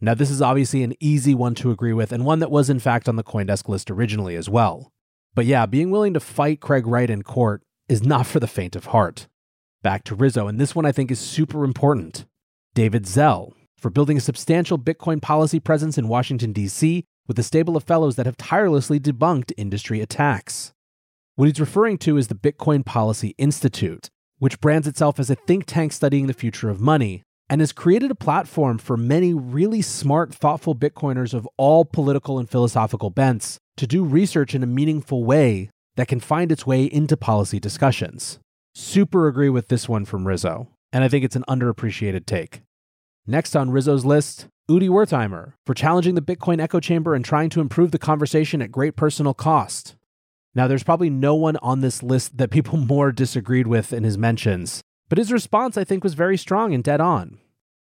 Now, 0.01 0.15
this 0.15 0.31
is 0.31 0.41
obviously 0.41 0.83
an 0.83 0.95
easy 1.01 1.35
one 1.35 1.55
to 1.57 1.71
agree 1.71 1.93
with, 1.93 2.11
and 2.11 2.25
one 2.25 2.39
that 2.39 2.51
was 2.51 2.71
in 2.71 2.79
fact 2.79 3.07
on 3.11 3.17
the 3.17 3.25
Coindesk 3.25 3.69
list 3.69 3.91
originally 3.91 4.35
as 4.35 4.49
well. 4.49 4.93
But 5.35 5.45
yeah, 5.45 5.67
being 5.67 5.91
willing 5.91 6.15
to 6.15 6.21
fight 6.21 6.61
Craig 6.61 6.87
Wright 6.87 7.11
in 7.11 7.23
court 7.23 7.63
is 7.87 8.03
not 8.03 8.27
for 8.27 8.41
the 8.41 8.47
faint 8.47 8.77
of 8.77 8.87
heart. 8.87 9.29
Back 9.83 10.03
to 10.05 10.17
Rizzo, 10.17 10.49
and 10.49 10.59
this 10.59 10.75
one 10.75 10.85
I 10.85 10.93
think 10.93 11.11
is 11.11 11.21
super 11.21 11.65
important. 11.65 12.25
David 12.75 13.07
Zell, 13.07 13.55
for 13.79 13.91
building 13.91 14.17
a 14.17 14.21
substantial 14.21 14.77
Bitcoin 14.77 15.23
policy 15.23 15.61
presence 15.61 15.97
in 15.97 16.09
Washington, 16.09 16.53
D.C., 16.53 17.05
with 17.29 17.39
a 17.39 17.45
stable 17.45 17.77
of 17.77 17.85
fellows 17.85 18.17
that 18.17 18.27
have 18.27 18.37
tirelessly 18.37 18.99
debunked 18.99 19.53
industry 19.57 20.01
attacks. 20.01 20.73
What 21.37 21.47
he's 21.47 21.61
referring 21.61 21.99
to 21.99 22.17
is 22.17 22.27
the 22.27 22.35
Bitcoin 22.35 22.85
Policy 22.85 23.37
Institute, 23.39 24.09
which 24.39 24.61
brands 24.61 24.89
itself 24.89 25.21
as 25.21 25.31
a 25.31 25.37
think 25.37 25.67
tank 25.67 25.93
studying 25.93 26.27
the 26.27 26.33
future 26.33 26.71
of 26.71 26.81
money 26.81 27.23
and 27.49 27.61
has 27.61 27.73
created 27.73 28.11
a 28.11 28.17
platform 28.17 28.79
for 28.79 28.97
many 28.97 29.33
really 29.33 29.81
smart, 29.81 30.35
thoughtful 30.35 30.75
Bitcoiners 30.75 31.35
of 31.35 31.49
all 31.57 31.85
political 31.85 32.39
and 32.39 32.51
philosophical 32.51 33.11
bents 33.11 33.59
to 33.77 33.87
do 33.87 34.05
research 34.05 34.55
in 34.57 34.65
a 34.65 34.67
meaningful 34.67 35.25
way 35.25 35.71
that 35.97 36.09
can 36.09 36.19
find 36.19 36.51
its 36.51 36.67
way 36.67 36.85
into 36.85 37.17
policy 37.17 37.61
discussions. 37.61 38.41
Super 38.81 39.27
agree 39.27 39.49
with 39.49 39.67
this 39.67 39.89
one 39.89 40.05
from 40.05 40.25
Rizzo, 40.25 40.69
and 40.93 41.03
I 41.03 41.09
think 41.09 41.25
it's 41.25 41.35
an 41.35 41.45
underappreciated 41.49 42.27
take. 42.27 42.63
Next 43.27 43.57
on 43.57 43.73
Rizzo's 43.73 44.05
list, 44.05 44.47
Udi 44.71 44.89
Wertheimer 44.89 45.55
for 45.67 45.75
challenging 45.75 46.15
the 46.15 46.23
Bitcoin 46.23 46.61
echo 46.61 46.79
chamber 46.79 47.17
and 47.17 47.25
trying 47.25 47.51
to 47.51 47.61
improve 47.61 47.91
the 47.91 47.99
conversation 47.99 48.63
at 48.63 48.71
great 48.71 48.95
personal 48.95 49.35
cost. 49.35 49.97
Now, 50.55 50.69
there's 50.69 50.85
probably 50.85 51.11
no 51.11 51.35
one 51.35 51.57
on 51.57 51.81
this 51.81 52.05
list 52.05 52.39
that 52.39 52.53
people 52.53 52.77
more 52.79 53.11
disagreed 53.11 53.67
with 53.67 53.93
in 53.93 54.05
his 54.05 54.17
mentions, 54.17 54.81
but 55.09 55.19
his 55.19 55.33
response, 55.33 55.77
I 55.77 55.83
think, 55.83 56.05
was 56.05 56.15
very 56.15 56.39
strong 56.39 56.73
and 56.73 56.85
dead 56.85 57.01
on. 57.01 57.39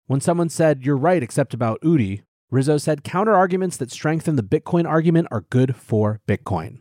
When 0.08 0.20
someone 0.20 0.50
said, 0.50 0.84
You're 0.84 0.98
right, 0.98 1.22
except 1.22 1.54
about 1.54 1.80
Udi, 1.82 2.24
Rizzo 2.50 2.80
said 2.80 3.04
counter 3.04 3.36
arguments 3.36 3.78
that 3.78 3.92
strengthen 3.92 4.36
the 4.36 4.42
Bitcoin 4.42 4.88
argument 4.88 5.28
are 5.30 5.42
good 5.42 5.76
for 5.76 6.22
Bitcoin. 6.28 6.80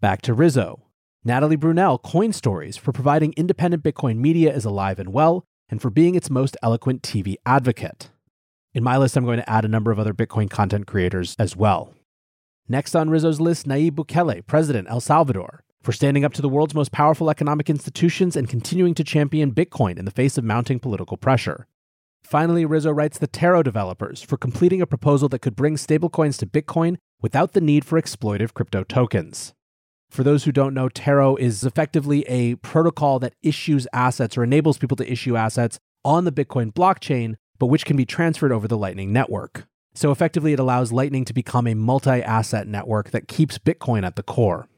Back 0.00 0.20
to 0.22 0.34
Rizzo. 0.34 0.82
Natalie 1.26 1.56
Brunell, 1.56 2.00
Coin 2.00 2.32
Stories, 2.32 2.76
for 2.76 2.92
providing 2.92 3.34
independent 3.36 3.82
Bitcoin 3.82 4.18
media 4.18 4.54
is 4.54 4.64
alive 4.64 5.00
and 5.00 5.12
well, 5.12 5.42
and 5.68 5.82
for 5.82 5.90
being 5.90 6.14
its 6.14 6.30
most 6.30 6.56
eloquent 6.62 7.02
TV 7.02 7.34
advocate. 7.44 8.10
In 8.74 8.84
my 8.84 8.96
list, 8.96 9.16
I'm 9.16 9.24
going 9.24 9.40
to 9.40 9.50
add 9.50 9.64
a 9.64 9.68
number 9.68 9.90
of 9.90 9.98
other 9.98 10.14
Bitcoin 10.14 10.48
content 10.48 10.86
creators 10.86 11.34
as 11.36 11.56
well. 11.56 11.92
Next 12.68 12.94
on 12.94 13.10
Rizzo's 13.10 13.40
list, 13.40 13.66
Nayib 13.66 13.96
Bukele, 13.96 14.46
President 14.46 14.86
El 14.88 15.00
Salvador, 15.00 15.64
for 15.82 15.90
standing 15.90 16.24
up 16.24 16.32
to 16.34 16.42
the 16.42 16.48
world's 16.48 16.76
most 16.76 16.92
powerful 16.92 17.28
economic 17.28 17.68
institutions 17.68 18.36
and 18.36 18.48
continuing 18.48 18.94
to 18.94 19.02
champion 19.02 19.50
Bitcoin 19.50 19.98
in 19.98 20.04
the 20.04 20.12
face 20.12 20.38
of 20.38 20.44
mounting 20.44 20.78
political 20.78 21.16
pressure. 21.16 21.66
Finally, 22.22 22.64
Rizzo 22.64 22.92
writes 22.92 23.18
the 23.18 23.26
Taro 23.26 23.64
developers 23.64 24.22
for 24.22 24.36
completing 24.36 24.80
a 24.80 24.86
proposal 24.86 25.28
that 25.30 25.40
could 25.40 25.56
bring 25.56 25.74
stablecoins 25.74 26.38
to 26.38 26.46
Bitcoin 26.46 26.98
without 27.20 27.52
the 27.52 27.60
need 27.60 27.84
for 27.84 28.00
exploitive 28.00 28.54
crypto 28.54 28.84
tokens. 28.84 29.54
For 30.10 30.22
those 30.22 30.44
who 30.44 30.52
don't 30.52 30.74
know, 30.74 30.88
Taro 30.88 31.36
is 31.36 31.64
effectively 31.64 32.22
a 32.22 32.54
protocol 32.56 33.18
that 33.18 33.34
issues 33.42 33.86
assets 33.92 34.36
or 34.36 34.44
enables 34.44 34.78
people 34.78 34.96
to 34.96 35.10
issue 35.10 35.36
assets 35.36 35.78
on 36.04 36.24
the 36.24 36.32
Bitcoin 36.32 36.72
blockchain, 36.72 37.34
but 37.58 37.66
which 37.66 37.84
can 37.84 37.96
be 37.96 38.06
transferred 38.06 38.52
over 38.52 38.68
the 38.68 38.78
Lightning 38.78 39.12
Network. 39.12 39.66
So 39.94 40.10
effectively, 40.10 40.52
it 40.52 40.58
allows 40.58 40.92
Lightning 40.92 41.24
to 41.24 41.32
become 41.32 41.66
a 41.66 41.74
multi 41.74 42.22
asset 42.22 42.68
network 42.68 43.10
that 43.10 43.28
keeps 43.28 43.58
Bitcoin 43.58 44.06
at 44.06 44.16
the 44.16 44.22
core. 44.22 44.68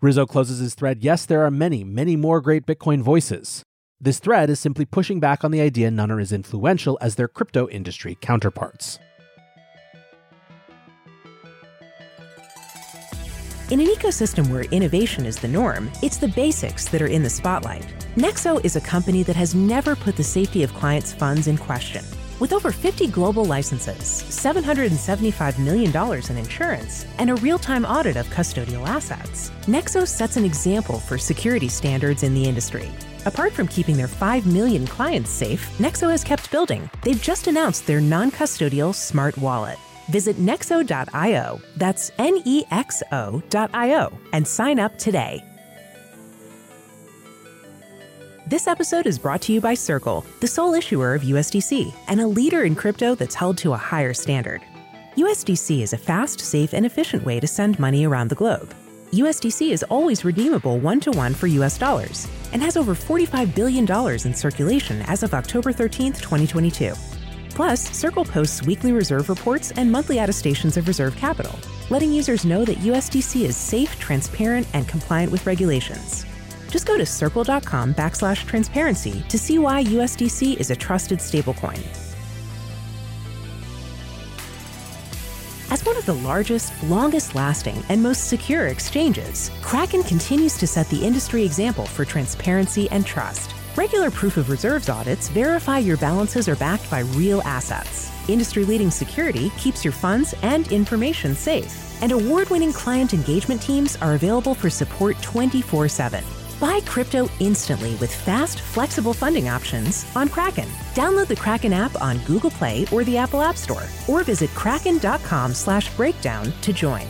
Rizzo 0.00 0.26
closes 0.26 0.58
his 0.58 0.74
thread 0.74 1.02
Yes, 1.02 1.24
there 1.24 1.44
are 1.44 1.50
many, 1.50 1.84
many 1.84 2.16
more 2.16 2.40
great 2.40 2.66
Bitcoin 2.66 3.02
voices. 3.02 3.62
This 4.00 4.18
thread 4.18 4.50
is 4.50 4.58
simply 4.58 4.84
pushing 4.84 5.20
back 5.20 5.44
on 5.44 5.52
the 5.52 5.60
idea 5.60 5.90
none 5.90 6.10
are 6.10 6.18
as 6.18 6.32
influential 6.32 6.98
as 7.00 7.14
their 7.14 7.28
crypto 7.28 7.68
industry 7.68 8.18
counterparts. 8.20 8.98
In 13.72 13.80
an 13.80 13.86
ecosystem 13.86 14.50
where 14.50 14.64
innovation 14.64 15.24
is 15.24 15.38
the 15.38 15.48
norm, 15.48 15.90
it's 16.02 16.18
the 16.18 16.28
basics 16.28 16.90
that 16.90 17.00
are 17.00 17.06
in 17.06 17.22
the 17.22 17.30
spotlight. 17.30 17.86
Nexo 18.16 18.62
is 18.62 18.76
a 18.76 18.82
company 18.82 19.22
that 19.22 19.34
has 19.34 19.54
never 19.54 19.96
put 19.96 20.14
the 20.14 20.22
safety 20.22 20.62
of 20.62 20.74
clients' 20.74 21.14
funds 21.14 21.46
in 21.46 21.56
question. 21.56 22.04
With 22.38 22.52
over 22.52 22.70
50 22.70 23.06
global 23.06 23.46
licenses, 23.46 24.24
$775 24.28 25.58
million 25.58 25.90
in 26.28 26.36
insurance, 26.36 27.06
and 27.16 27.30
a 27.30 27.36
real 27.36 27.58
time 27.58 27.86
audit 27.86 28.16
of 28.16 28.26
custodial 28.26 28.86
assets, 28.86 29.50
Nexo 29.62 30.06
sets 30.06 30.36
an 30.36 30.44
example 30.44 30.98
for 30.98 31.16
security 31.16 31.68
standards 31.68 32.24
in 32.24 32.34
the 32.34 32.44
industry. 32.44 32.90
Apart 33.24 33.54
from 33.54 33.68
keeping 33.68 33.96
their 33.96 34.06
5 34.06 34.44
million 34.44 34.86
clients 34.86 35.30
safe, 35.30 35.66
Nexo 35.78 36.10
has 36.10 36.22
kept 36.22 36.50
building. 36.50 36.90
They've 37.04 37.22
just 37.22 37.46
announced 37.46 37.86
their 37.86 38.02
non 38.02 38.30
custodial 38.30 38.94
smart 38.94 39.38
wallet. 39.38 39.78
Visit 40.10 40.36
nexo.io, 40.36 41.60
that's 41.76 42.10
N 42.18 42.42
E 42.44 42.64
X 42.70 43.02
O.io, 43.12 44.18
and 44.32 44.46
sign 44.46 44.78
up 44.78 44.98
today. 44.98 45.42
This 48.46 48.66
episode 48.66 49.06
is 49.06 49.18
brought 49.18 49.40
to 49.42 49.52
you 49.52 49.60
by 49.60 49.74
Circle, 49.74 50.26
the 50.40 50.46
sole 50.46 50.74
issuer 50.74 51.14
of 51.14 51.22
USDC 51.22 51.94
and 52.08 52.20
a 52.20 52.26
leader 52.26 52.64
in 52.64 52.74
crypto 52.74 53.14
that's 53.14 53.34
held 53.34 53.56
to 53.58 53.72
a 53.72 53.76
higher 53.78 54.12
standard. 54.12 54.60
USDC 55.16 55.80
is 55.82 55.92
a 55.92 55.98
fast, 55.98 56.40
safe, 56.40 56.74
and 56.74 56.84
efficient 56.84 57.24
way 57.24 57.38
to 57.38 57.46
send 57.46 57.78
money 57.78 58.04
around 58.04 58.28
the 58.28 58.34
globe. 58.34 58.74
USDC 59.12 59.70
is 59.70 59.82
always 59.84 60.24
redeemable 60.24 60.78
one 60.78 61.00
to 61.00 61.10
one 61.12 61.34
for 61.34 61.46
US 61.46 61.78
dollars 61.78 62.26
and 62.52 62.60
has 62.60 62.76
over 62.76 62.94
$45 62.94 63.54
billion 63.54 63.86
in 64.26 64.34
circulation 64.34 65.02
as 65.02 65.22
of 65.22 65.34
October 65.34 65.70
13, 65.70 66.12
2022. 66.14 66.92
Plus, 67.54 67.80
Circle 67.96 68.24
posts 68.24 68.62
weekly 68.62 68.92
reserve 68.92 69.28
reports 69.28 69.72
and 69.72 69.90
monthly 69.90 70.18
attestations 70.18 70.76
of 70.76 70.88
reserve 70.88 71.14
capital, 71.16 71.58
letting 71.90 72.12
users 72.12 72.44
know 72.44 72.64
that 72.64 72.78
USDC 72.78 73.42
is 73.42 73.56
safe, 73.56 73.98
transparent, 73.98 74.66
and 74.72 74.88
compliant 74.88 75.30
with 75.30 75.46
regulations. 75.46 76.24
Just 76.70 76.86
go 76.86 76.96
to 76.96 77.04
circle.com 77.04 77.92
backslash 77.94 78.46
transparency 78.46 79.22
to 79.28 79.38
see 79.38 79.58
why 79.58 79.84
USDC 79.84 80.56
is 80.58 80.70
a 80.70 80.76
trusted 80.76 81.18
stablecoin. 81.18 81.78
As 85.70 85.84
one 85.84 85.96
of 85.96 86.06
the 86.06 86.14
largest, 86.14 86.72
longest 86.84 87.34
lasting, 87.34 87.82
and 87.90 88.02
most 88.02 88.28
secure 88.28 88.68
exchanges, 88.68 89.50
Kraken 89.60 90.02
continues 90.02 90.56
to 90.58 90.66
set 90.66 90.88
the 90.88 91.04
industry 91.04 91.44
example 91.44 91.84
for 91.84 92.04
transparency 92.04 92.90
and 92.90 93.04
trust. 93.04 93.54
Regular 93.76 94.10
proof 94.10 94.36
of 94.36 94.50
reserves 94.50 94.90
audits 94.90 95.28
verify 95.30 95.78
your 95.78 95.96
balances 95.96 96.46
are 96.46 96.56
backed 96.56 96.90
by 96.90 97.00
real 97.16 97.40
assets. 97.42 98.10
Industry 98.28 98.66
leading 98.66 98.90
security 98.90 99.50
keeps 99.56 99.82
your 99.82 99.92
funds 99.94 100.34
and 100.42 100.70
information 100.70 101.34
safe. 101.34 101.74
And 102.02 102.12
award 102.12 102.50
winning 102.50 102.74
client 102.74 103.14
engagement 103.14 103.62
teams 103.62 103.96
are 103.96 104.12
available 104.12 104.54
for 104.54 104.68
support 104.68 105.20
24 105.22 105.88
7. 105.88 106.22
Buy 106.60 106.80
crypto 106.86 107.28
instantly 107.40 107.94
with 107.96 108.14
fast, 108.14 108.60
flexible 108.60 109.14
funding 109.14 109.48
options 109.48 110.04
on 110.14 110.28
Kraken. 110.28 110.68
Download 110.94 111.26
the 111.26 111.34
Kraken 111.34 111.72
app 111.72 112.00
on 112.00 112.18
Google 112.18 112.50
Play 112.50 112.86
or 112.92 113.04
the 113.04 113.16
Apple 113.16 113.40
App 113.40 113.56
Store, 113.56 113.84
or 114.06 114.22
visit 114.22 114.50
kraken.com 114.50 115.54
slash 115.54 115.92
breakdown 115.96 116.52
to 116.60 116.72
join. 116.74 117.08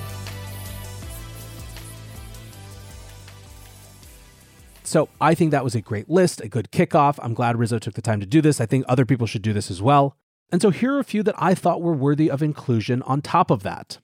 So 4.93 5.09
I 5.23 5.35
think 5.35 5.53
that 5.53 5.65
was 5.65 5.75
a 5.75 5.81
great 5.81 6.11
list, 6.11 6.43
a 6.43 6.49
good 6.51 6.71
kickoff. 6.71 7.19
I'm 7.23 7.33
glad 7.33 7.57
Rizzo 7.57 7.79
took 7.79 7.95
the 7.95 8.03
time 8.03 8.21
to 8.21 8.27
do 8.27 8.43
this. 8.43 8.61
I 8.61 8.67
think 8.67 8.85
other 8.87 9.07
people 9.07 9.27
should 9.27 9.41
do 9.41 9.55
this 9.55 9.71
as 9.71 9.81
well. 9.81 10.19
And 10.51 10.61
so 10.61 10.69
here 10.69 10.93
are 10.93 10.99
a 10.99 11.03
few 11.03 11.23
that 11.23 11.35
I 11.39 11.55
thought 11.55 11.81
were 11.81 11.95
worthy 11.95 12.31
of 12.31 12.43
inclusion 12.43 13.01
on 13.05 13.23
top 13.23 13.51
of 13.51 13.63
that. 13.63 14.01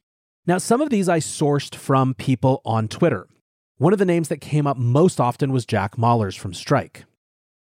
Now, 0.47 0.57
some 0.57 0.81
of 0.81 0.89
these 0.89 1.07
I 1.07 1.19
sourced 1.19 1.75
from 1.75 2.15
people 2.15 2.63
on 2.65 2.89
Twitter. 2.89 3.29
One 3.77 3.93
of 3.93 3.99
the 3.99 4.07
names 4.07 4.29
that 4.29 4.41
came 4.41 4.67
up 4.67 4.79
most 4.79 5.21
often 5.21 5.53
was 5.53 5.67
Jack 5.67 5.97
Mallers 5.97 6.39
from 6.39 6.55
Strike. 6.55 7.05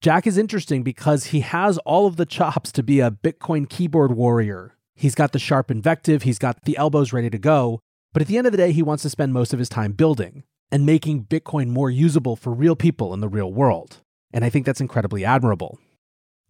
Jack 0.01 0.27
is 0.27 0.37
interesting 0.37 0.83
because 0.83 1.27
he 1.27 1.39
has 1.39 1.79
all 1.87 2.09
of 2.09 2.17
the 2.17 2.27
chops 2.27 2.73
to 2.73 2.83
be 2.83 2.99
a 2.99 3.13
Bitcoin 3.13 3.69
keyboard 3.69 4.17
warrior. 4.17 4.75
He's 4.97 5.15
got 5.15 5.31
the 5.31 5.39
sharp 5.39 5.71
invective, 5.71 6.25
he's 6.25 6.41
got 6.41 6.65
the 6.65 6.77
elbows 6.77 7.13
ready 7.13 7.31
to 7.31 7.39
go, 7.39 7.79
but 8.13 8.23
at 8.23 8.27
the 8.27 8.39
end 8.39 8.49
of 8.49 8.53
the 8.53 8.59
day, 8.59 8.73
he 8.73 8.83
wants 8.83 9.05
to 9.05 9.11
spend 9.11 9.33
most 9.33 9.53
of 9.53 9.61
his 9.61 9.69
time 9.69 9.93
building 9.93 10.43
and 10.71 10.87
making 10.87 11.25
Bitcoin 11.25 11.69
more 11.69 11.91
usable 11.91 12.37
for 12.37 12.53
real 12.53 12.77
people 12.77 13.15
in 13.15 13.21
the 13.21 13.29
real 13.29 13.53
world. 13.53 13.99
And 14.33 14.45
I 14.45 14.51
think 14.51 14.67
that's 14.67 14.81
incredibly 14.81 15.25
admirable. 15.25 15.79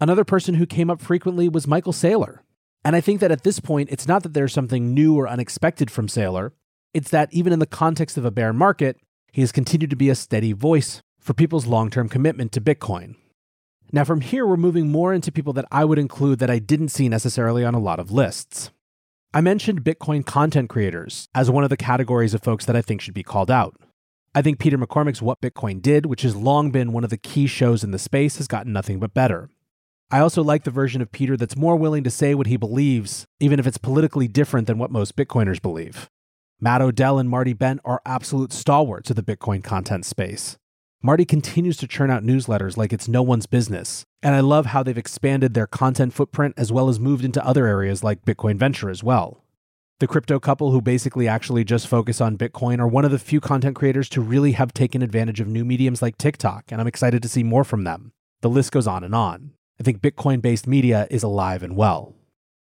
Another 0.00 0.24
person 0.24 0.54
who 0.54 0.66
came 0.66 0.90
up 0.90 1.00
frequently 1.00 1.48
was 1.48 1.66
Michael 1.66 1.92
Saylor. 1.92 2.38
And 2.84 2.94
I 2.94 3.00
think 3.00 3.20
that 3.20 3.30
at 3.30 3.44
this 3.44 3.60
point, 3.60 3.90
it's 3.90 4.08
not 4.08 4.22
that 4.22 4.34
there's 4.34 4.52
something 4.52 4.92
new 4.92 5.16
or 5.16 5.28
unexpected 5.28 5.90
from 5.90 6.06
Saylor, 6.06 6.52
it's 6.92 7.10
that 7.10 7.32
even 7.32 7.52
in 7.52 7.58
the 7.58 7.66
context 7.66 8.16
of 8.16 8.24
a 8.24 8.30
bear 8.30 8.52
market, 8.52 8.98
he 9.32 9.40
has 9.40 9.50
continued 9.50 9.90
to 9.90 9.96
be 9.96 10.10
a 10.10 10.14
steady 10.14 10.52
voice 10.52 11.02
for 11.18 11.34
people's 11.34 11.66
long 11.66 11.90
term 11.90 12.08
commitment 12.08 12.52
to 12.52 12.60
Bitcoin. 12.60 13.16
Now, 13.92 14.04
from 14.04 14.20
here, 14.20 14.46
we're 14.46 14.56
moving 14.56 14.88
more 14.88 15.12
into 15.12 15.32
people 15.32 15.52
that 15.54 15.66
I 15.70 15.84
would 15.84 15.98
include 15.98 16.38
that 16.38 16.50
I 16.50 16.58
didn't 16.58 16.88
see 16.88 17.08
necessarily 17.08 17.64
on 17.64 17.74
a 17.74 17.80
lot 17.80 18.00
of 18.00 18.10
lists. 18.10 18.70
I 19.32 19.40
mentioned 19.40 19.82
Bitcoin 19.84 20.24
content 20.24 20.68
creators 20.68 21.28
as 21.34 21.50
one 21.50 21.64
of 21.64 21.70
the 21.70 21.76
categories 21.76 22.34
of 22.34 22.42
folks 22.42 22.64
that 22.66 22.76
I 22.76 22.82
think 22.82 23.00
should 23.00 23.14
be 23.14 23.22
called 23.22 23.50
out. 23.50 23.74
I 24.36 24.42
think 24.42 24.58
Peter 24.58 24.76
McCormick's 24.76 25.22
What 25.22 25.40
Bitcoin 25.40 25.80
Did, 25.80 26.06
which 26.06 26.22
has 26.22 26.34
long 26.34 26.72
been 26.72 26.92
one 26.92 27.04
of 27.04 27.10
the 27.10 27.16
key 27.16 27.46
shows 27.46 27.84
in 27.84 27.92
the 27.92 28.00
space, 28.00 28.38
has 28.38 28.48
gotten 28.48 28.72
nothing 28.72 28.98
but 28.98 29.14
better. 29.14 29.48
I 30.10 30.18
also 30.18 30.42
like 30.42 30.64
the 30.64 30.72
version 30.72 31.00
of 31.00 31.12
Peter 31.12 31.36
that's 31.36 31.56
more 31.56 31.76
willing 31.76 32.02
to 32.02 32.10
say 32.10 32.34
what 32.34 32.48
he 32.48 32.56
believes, 32.56 33.26
even 33.38 33.60
if 33.60 33.66
it's 33.66 33.78
politically 33.78 34.26
different 34.26 34.66
than 34.66 34.76
what 34.76 34.90
most 34.90 35.14
Bitcoiners 35.14 35.62
believe. 35.62 36.10
Matt 36.60 36.82
Odell 36.82 37.20
and 37.20 37.30
Marty 37.30 37.52
Bent 37.52 37.80
are 37.84 38.02
absolute 38.04 38.52
stalwarts 38.52 39.08
of 39.08 39.14
the 39.14 39.22
Bitcoin 39.22 39.62
content 39.62 40.04
space. 40.04 40.56
Marty 41.00 41.24
continues 41.24 41.76
to 41.76 41.86
churn 41.86 42.10
out 42.10 42.24
newsletters 42.24 42.76
like 42.76 42.92
it's 42.92 43.06
no 43.06 43.22
one's 43.22 43.46
business, 43.46 44.04
and 44.20 44.34
I 44.34 44.40
love 44.40 44.66
how 44.66 44.82
they've 44.82 44.98
expanded 44.98 45.54
their 45.54 45.68
content 45.68 46.12
footprint 46.12 46.54
as 46.56 46.72
well 46.72 46.88
as 46.88 46.98
moved 46.98 47.24
into 47.24 47.46
other 47.46 47.68
areas 47.68 48.02
like 48.02 48.24
Bitcoin 48.24 48.56
Venture 48.56 48.90
as 48.90 49.04
well. 49.04 49.43
The 50.00 50.08
crypto 50.08 50.40
couple, 50.40 50.72
who 50.72 50.82
basically 50.82 51.28
actually 51.28 51.62
just 51.62 51.86
focus 51.86 52.20
on 52.20 52.36
Bitcoin, 52.36 52.80
are 52.80 52.88
one 52.88 53.04
of 53.04 53.12
the 53.12 53.18
few 53.18 53.40
content 53.40 53.76
creators 53.76 54.08
to 54.08 54.20
really 54.20 54.52
have 54.52 54.74
taken 54.74 55.02
advantage 55.02 55.38
of 55.40 55.46
new 55.46 55.64
mediums 55.64 56.02
like 56.02 56.18
TikTok, 56.18 56.72
and 56.72 56.80
I'm 56.80 56.88
excited 56.88 57.22
to 57.22 57.28
see 57.28 57.44
more 57.44 57.62
from 57.62 57.84
them. 57.84 58.12
The 58.42 58.50
list 58.50 58.72
goes 58.72 58.88
on 58.88 59.04
and 59.04 59.14
on. 59.14 59.52
I 59.78 59.84
think 59.84 60.00
Bitcoin 60.00 60.42
based 60.42 60.66
media 60.66 61.06
is 61.10 61.22
alive 61.22 61.62
and 61.62 61.76
well. 61.76 62.14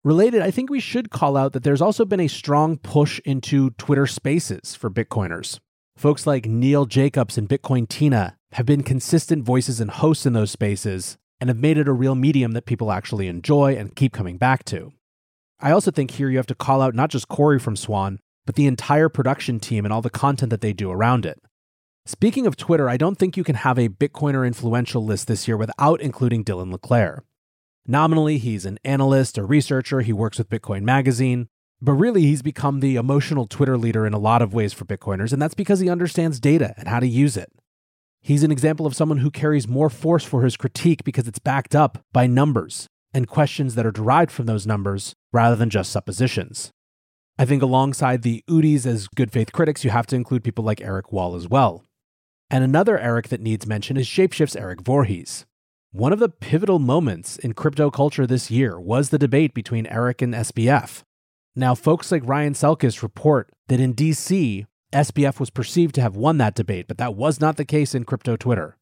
Related, 0.03 0.41
I 0.41 0.51
think 0.51 0.69
we 0.69 0.81
should 0.81 1.09
call 1.09 1.37
out 1.37 1.53
that 1.53 1.63
there's 1.63 1.81
also 1.81 2.03
been 2.03 2.19
a 2.19 2.27
strong 2.27 2.77
push 2.77 3.19
into 3.23 3.69
Twitter 3.71 4.05
spaces 4.05 4.75
for 4.75 4.89
Bitcoiners. 4.89 5.59
Folks 5.95 6.27
like 6.27 6.45
Neil 6.45 6.85
Jacobs 6.85 7.37
and 7.37 7.47
Bitcoin 7.47 7.87
Tina 7.87 8.35
have 8.51 8.65
been 8.65 8.83
consistent 8.83 9.43
voices 9.43 9.79
and 9.79 9.89
hosts 9.89 10.25
in 10.25 10.33
those 10.33 10.51
spaces 10.51 11.17
and 11.39 11.49
have 11.49 11.59
made 11.59 11.77
it 11.77 11.87
a 11.87 11.93
real 11.93 12.13
medium 12.13 12.51
that 12.51 12.65
people 12.65 12.91
actually 12.91 13.29
enjoy 13.29 13.75
and 13.75 13.95
keep 13.95 14.11
coming 14.11 14.37
back 14.37 14.65
to. 14.65 14.91
I 15.59 15.71
also 15.71 15.91
think 15.91 16.11
here 16.11 16.29
you 16.29 16.37
have 16.37 16.47
to 16.47 16.55
call 16.55 16.81
out 16.81 16.95
not 16.95 17.09
just 17.09 17.27
Cory 17.27 17.59
from 17.59 17.75
Swan, 17.75 18.19
but 18.45 18.55
the 18.55 18.67
entire 18.67 19.09
production 19.09 19.59
team 19.59 19.85
and 19.85 19.93
all 19.93 20.01
the 20.01 20.09
content 20.09 20.49
that 20.49 20.61
they 20.61 20.73
do 20.73 20.91
around 20.91 21.25
it. 21.25 21.39
Speaking 22.05 22.45
of 22.45 22.57
Twitter, 22.57 22.87
I 22.89 22.97
don't 22.97 23.17
think 23.17 23.35
you 23.35 23.43
can 23.43 23.55
have 23.55 23.79
a 23.79 23.89
Bitcoiner 23.89 24.45
influential 24.45 25.03
list 25.03 25.27
this 25.27 25.47
year 25.47 25.57
without 25.57 26.01
including 26.01 26.43
Dylan 26.43 26.71
LeClaire. 26.71 27.23
Nominally, 27.87 28.37
he's 28.37 28.65
an 28.65 28.79
analyst, 28.83 29.37
a 29.37 29.43
researcher, 29.43 30.01
he 30.01 30.13
works 30.13 30.37
with 30.37 30.49
Bitcoin 30.49 30.81
Magazine, 30.81 31.47
but 31.81 31.93
really 31.93 32.21
he's 32.21 32.41
become 32.41 32.79
the 32.79 32.95
emotional 32.95 33.47
Twitter 33.47 33.77
leader 33.77 34.05
in 34.05 34.13
a 34.13 34.19
lot 34.19 34.41
of 34.41 34.53
ways 34.53 34.73
for 34.73 34.85
Bitcoiners, 34.85 35.33
and 35.33 35.41
that's 35.41 35.53
because 35.53 35.79
he 35.79 35.89
understands 35.89 36.39
data 36.39 36.73
and 36.77 36.87
how 36.87 36.99
to 36.99 37.07
use 37.07 37.37
it. 37.37 37.51
He's 38.21 38.43
an 38.43 38.51
example 38.51 38.85
of 38.85 38.95
someone 38.95 39.19
who 39.19 39.31
carries 39.31 39.67
more 39.67 39.89
force 39.89 40.23
for 40.23 40.41
his 40.41 40.57
critique 40.57 41.03
because 41.03 41.27
it's 41.27 41.39
backed 41.39 41.75
up 41.75 42.03
by 42.11 42.27
numbers 42.27 42.87
and 43.15 43.29
questions 43.29 43.75
that 43.75 43.85
are 43.85 43.91
derived 43.91 44.29
from 44.29 44.45
those 44.45 44.67
numbers 44.67 45.13
rather 45.31 45.55
than 45.55 45.69
just 45.69 45.89
suppositions. 45.89 46.69
I 47.39 47.45
think 47.45 47.63
alongside 47.63 48.21
the 48.21 48.43
Udis 48.49 48.85
as 48.85 49.07
good 49.07 49.31
faith 49.31 49.53
critics, 49.53 49.85
you 49.85 49.89
have 49.89 50.05
to 50.07 50.17
include 50.17 50.43
people 50.43 50.65
like 50.65 50.81
Eric 50.81 51.13
Wall 51.13 51.33
as 51.33 51.47
well. 51.47 51.85
And 52.49 52.61
another 52.61 52.99
Eric 52.99 53.29
that 53.29 53.39
needs 53.39 53.65
mention 53.65 53.95
is 53.95 54.05
Shapeshift's 54.05 54.57
Eric 54.57 54.81
Voorhees. 54.81 55.45
One 55.93 56.11
of 56.11 56.19
the 56.19 56.27
pivotal 56.27 56.77
moments 56.77 57.37
in 57.37 57.53
crypto 57.53 57.89
culture 57.89 58.27
this 58.27 58.51
year 58.51 58.77
was 58.77 59.09
the 59.09 59.17
debate 59.17 59.53
between 59.53 59.87
Eric 59.87 60.21
and 60.21 60.33
SBF. 60.33 61.03
Now, 61.55 61.73
folks 61.73 62.11
like 62.11 62.27
Ryan 62.27 62.53
Selkis 62.53 63.01
report 63.01 63.49
that 63.69 63.79
in 63.79 63.93
DC, 63.93 64.65
SBF 64.93 65.39
was 65.39 65.49
perceived 65.49 65.95
to 65.95 66.01
have 66.01 66.17
won 66.17 66.37
that 66.39 66.53
debate, 66.53 66.89
but 66.89 66.97
that 66.97 67.15
was 67.15 67.39
not 67.39 67.55
the 67.55 67.63
case 67.63 67.95
in 67.95 68.03
crypto 68.03 68.35
Twitter. 68.35 68.77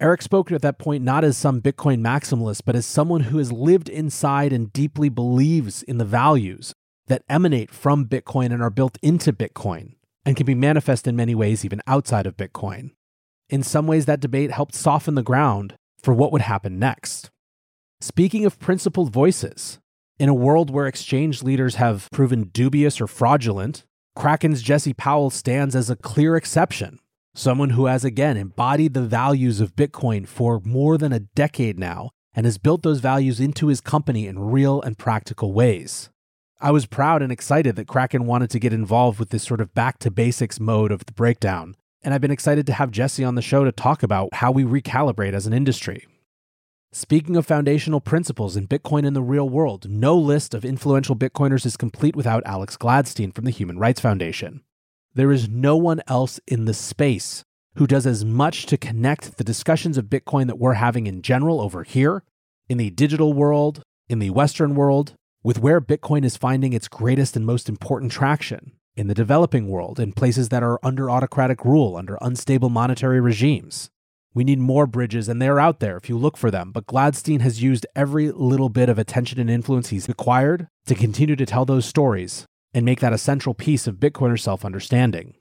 Eric 0.00 0.22
spoke 0.22 0.52
at 0.52 0.62
that 0.62 0.78
point 0.78 1.02
not 1.02 1.24
as 1.24 1.36
some 1.36 1.60
Bitcoin 1.60 2.00
maximalist, 2.00 2.62
but 2.64 2.76
as 2.76 2.86
someone 2.86 3.22
who 3.22 3.38
has 3.38 3.50
lived 3.50 3.88
inside 3.88 4.52
and 4.52 4.72
deeply 4.72 5.08
believes 5.08 5.82
in 5.82 5.98
the 5.98 6.04
values 6.04 6.72
that 7.08 7.24
emanate 7.28 7.72
from 7.72 8.06
Bitcoin 8.06 8.52
and 8.52 8.62
are 8.62 8.70
built 8.70 8.96
into 9.02 9.32
Bitcoin 9.32 9.94
and 10.24 10.36
can 10.36 10.46
be 10.46 10.54
manifest 10.54 11.08
in 11.08 11.16
many 11.16 11.34
ways 11.34 11.64
even 11.64 11.82
outside 11.86 12.26
of 12.26 12.36
Bitcoin. 12.36 12.90
In 13.50 13.64
some 13.64 13.88
ways, 13.88 14.06
that 14.06 14.20
debate 14.20 14.52
helped 14.52 14.74
soften 14.74 15.16
the 15.16 15.22
ground 15.22 15.74
for 16.00 16.14
what 16.14 16.30
would 16.30 16.42
happen 16.42 16.78
next. 16.78 17.30
Speaking 18.00 18.44
of 18.44 18.60
principled 18.60 19.12
voices, 19.12 19.80
in 20.20 20.28
a 20.28 20.34
world 20.34 20.70
where 20.70 20.86
exchange 20.86 21.42
leaders 21.42 21.76
have 21.76 22.08
proven 22.12 22.50
dubious 22.52 23.00
or 23.00 23.08
fraudulent, 23.08 23.84
Kraken's 24.14 24.62
Jesse 24.62 24.92
Powell 24.92 25.30
stands 25.30 25.74
as 25.74 25.90
a 25.90 25.96
clear 25.96 26.36
exception. 26.36 27.00
Someone 27.38 27.70
who 27.70 27.86
has 27.86 28.04
again 28.04 28.36
embodied 28.36 28.94
the 28.94 29.02
values 29.02 29.60
of 29.60 29.76
Bitcoin 29.76 30.26
for 30.26 30.60
more 30.64 30.98
than 30.98 31.12
a 31.12 31.20
decade 31.20 31.78
now 31.78 32.10
and 32.34 32.44
has 32.44 32.58
built 32.58 32.82
those 32.82 32.98
values 32.98 33.38
into 33.38 33.68
his 33.68 33.80
company 33.80 34.26
in 34.26 34.50
real 34.50 34.82
and 34.82 34.98
practical 34.98 35.52
ways. 35.52 36.10
I 36.60 36.72
was 36.72 36.84
proud 36.84 37.22
and 37.22 37.30
excited 37.30 37.76
that 37.76 37.86
Kraken 37.86 38.26
wanted 38.26 38.50
to 38.50 38.58
get 38.58 38.72
involved 38.72 39.20
with 39.20 39.30
this 39.30 39.44
sort 39.44 39.60
of 39.60 39.72
back 39.72 40.00
to 40.00 40.10
basics 40.10 40.58
mode 40.58 40.90
of 40.90 41.06
the 41.06 41.12
breakdown, 41.12 41.76
and 42.02 42.12
I've 42.12 42.20
been 42.20 42.32
excited 42.32 42.66
to 42.66 42.72
have 42.72 42.90
Jesse 42.90 43.22
on 43.22 43.36
the 43.36 43.40
show 43.40 43.62
to 43.62 43.70
talk 43.70 44.02
about 44.02 44.34
how 44.34 44.50
we 44.50 44.64
recalibrate 44.64 45.32
as 45.32 45.46
an 45.46 45.52
industry. 45.52 46.08
Speaking 46.90 47.36
of 47.36 47.46
foundational 47.46 48.00
principles 48.00 48.56
in 48.56 48.66
Bitcoin 48.66 49.06
in 49.06 49.14
the 49.14 49.22
real 49.22 49.48
world, 49.48 49.88
no 49.88 50.16
list 50.16 50.54
of 50.54 50.64
influential 50.64 51.14
Bitcoiners 51.14 51.64
is 51.64 51.76
complete 51.76 52.16
without 52.16 52.42
Alex 52.44 52.76
Gladstein 52.76 53.32
from 53.32 53.44
the 53.44 53.52
Human 53.52 53.78
Rights 53.78 54.00
Foundation. 54.00 54.62
There 55.18 55.32
is 55.32 55.48
no 55.48 55.76
one 55.76 56.00
else 56.06 56.38
in 56.46 56.66
the 56.66 56.72
space 56.72 57.42
who 57.74 57.88
does 57.88 58.06
as 58.06 58.24
much 58.24 58.66
to 58.66 58.76
connect 58.76 59.36
the 59.36 59.42
discussions 59.42 59.98
of 59.98 60.04
Bitcoin 60.04 60.46
that 60.46 60.60
we're 60.60 60.74
having 60.74 61.08
in 61.08 61.22
general 61.22 61.60
over 61.60 61.82
here, 61.82 62.22
in 62.68 62.78
the 62.78 62.90
digital 62.90 63.32
world, 63.32 63.82
in 64.08 64.20
the 64.20 64.30
Western 64.30 64.76
world, 64.76 65.14
with 65.42 65.58
where 65.58 65.80
Bitcoin 65.80 66.24
is 66.24 66.36
finding 66.36 66.72
its 66.72 66.86
greatest 66.86 67.34
and 67.34 67.44
most 67.44 67.68
important 67.68 68.12
traction 68.12 68.74
in 68.94 69.08
the 69.08 69.14
developing 69.14 69.66
world, 69.66 69.98
in 69.98 70.12
places 70.12 70.50
that 70.50 70.62
are 70.62 70.78
under 70.84 71.10
autocratic 71.10 71.64
rule, 71.64 71.96
under 71.96 72.16
unstable 72.20 72.68
monetary 72.68 73.20
regimes. 73.20 73.90
We 74.34 74.44
need 74.44 74.60
more 74.60 74.86
bridges, 74.86 75.28
and 75.28 75.42
they're 75.42 75.58
out 75.58 75.80
there 75.80 75.96
if 75.96 76.08
you 76.08 76.16
look 76.16 76.36
for 76.36 76.52
them. 76.52 76.70
But 76.70 76.86
Gladstein 76.86 77.40
has 77.40 77.60
used 77.60 77.88
every 77.96 78.30
little 78.30 78.68
bit 78.68 78.88
of 78.88 79.00
attention 79.00 79.40
and 79.40 79.50
influence 79.50 79.88
he's 79.88 80.08
acquired 80.08 80.68
to 80.86 80.94
continue 80.94 81.34
to 81.34 81.46
tell 81.46 81.64
those 81.64 81.86
stories 81.86 82.46
and 82.74 82.84
make 82.84 83.00
that 83.00 83.12
a 83.12 83.18
central 83.18 83.54
piece 83.54 83.86
of 83.86 83.96
Bitcoiner 83.96 84.38
self 84.38 84.64
understanding. 84.64 85.34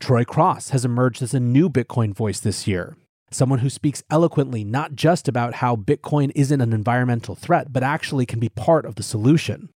Troy 0.00 0.24
Cross 0.24 0.70
has 0.70 0.84
emerged 0.84 1.22
as 1.22 1.34
a 1.34 1.40
new 1.40 1.68
Bitcoin 1.68 2.14
voice 2.14 2.40
this 2.40 2.66
year, 2.66 2.96
someone 3.30 3.58
who 3.60 3.70
speaks 3.70 4.02
eloquently 4.10 4.64
not 4.64 4.94
just 4.94 5.28
about 5.28 5.54
how 5.54 5.74
Bitcoin 5.76 6.30
isn't 6.34 6.60
an 6.60 6.72
environmental 6.72 7.34
threat, 7.34 7.72
but 7.72 7.82
actually 7.82 8.26
can 8.26 8.38
be 8.38 8.48
part 8.48 8.86
of 8.86 8.94
the 8.94 9.02
solution. 9.02 9.70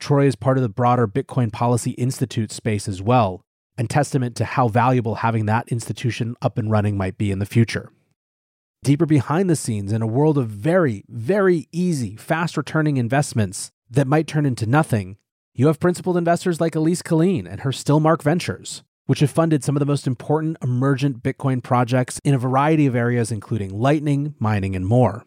Troy 0.00 0.26
is 0.26 0.34
part 0.34 0.56
of 0.56 0.62
the 0.62 0.68
broader 0.68 1.06
Bitcoin 1.06 1.52
Policy 1.52 1.92
Institute 1.92 2.50
space 2.50 2.88
as 2.88 3.02
well, 3.02 3.42
and 3.76 3.88
testament 3.88 4.34
to 4.36 4.44
how 4.44 4.68
valuable 4.68 5.16
having 5.16 5.46
that 5.46 5.68
institution 5.68 6.34
up 6.42 6.58
and 6.58 6.70
running 6.70 6.96
might 6.96 7.16
be 7.16 7.30
in 7.30 7.38
the 7.38 7.46
future. 7.46 7.90
Deeper 8.82 9.06
behind 9.06 9.50
the 9.50 9.56
scenes, 9.56 9.92
in 9.92 10.00
a 10.00 10.06
world 10.06 10.38
of 10.38 10.48
very, 10.48 11.04
very 11.08 11.68
easy, 11.70 12.16
fast 12.16 12.56
returning 12.56 12.96
investments 12.96 13.70
that 13.90 14.06
might 14.06 14.26
turn 14.26 14.46
into 14.46 14.64
nothing, 14.64 15.18
you 15.60 15.66
have 15.66 15.78
principled 15.78 16.16
investors 16.16 16.58
like 16.58 16.72
Alyse 16.72 17.02
Killeen 17.02 17.46
and 17.46 17.60
her 17.60 17.70
Stillmark 17.70 18.22
Ventures, 18.22 18.82
which 19.04 19.20
have 19.20 19.30
funded 19.30 19.62
some 19.62 19.76
of 19.76 19.80
the 19.80 19.84
most 19.84 20.06
important 20.06 20.56
emergent 20.62 21.22
Bitcoin 21.22 21.62
projects 21.62 22.18
in 22.24 22.32
a 22.32 22.38
variety 22.38 22.86
of 22.86 22.96
areas, 22.96 23.30
including 23.30 23.68
Lightning, 23.68 24.34
mining, 24.38 24.74
and 24.74 24.86
more. 24.86 25.26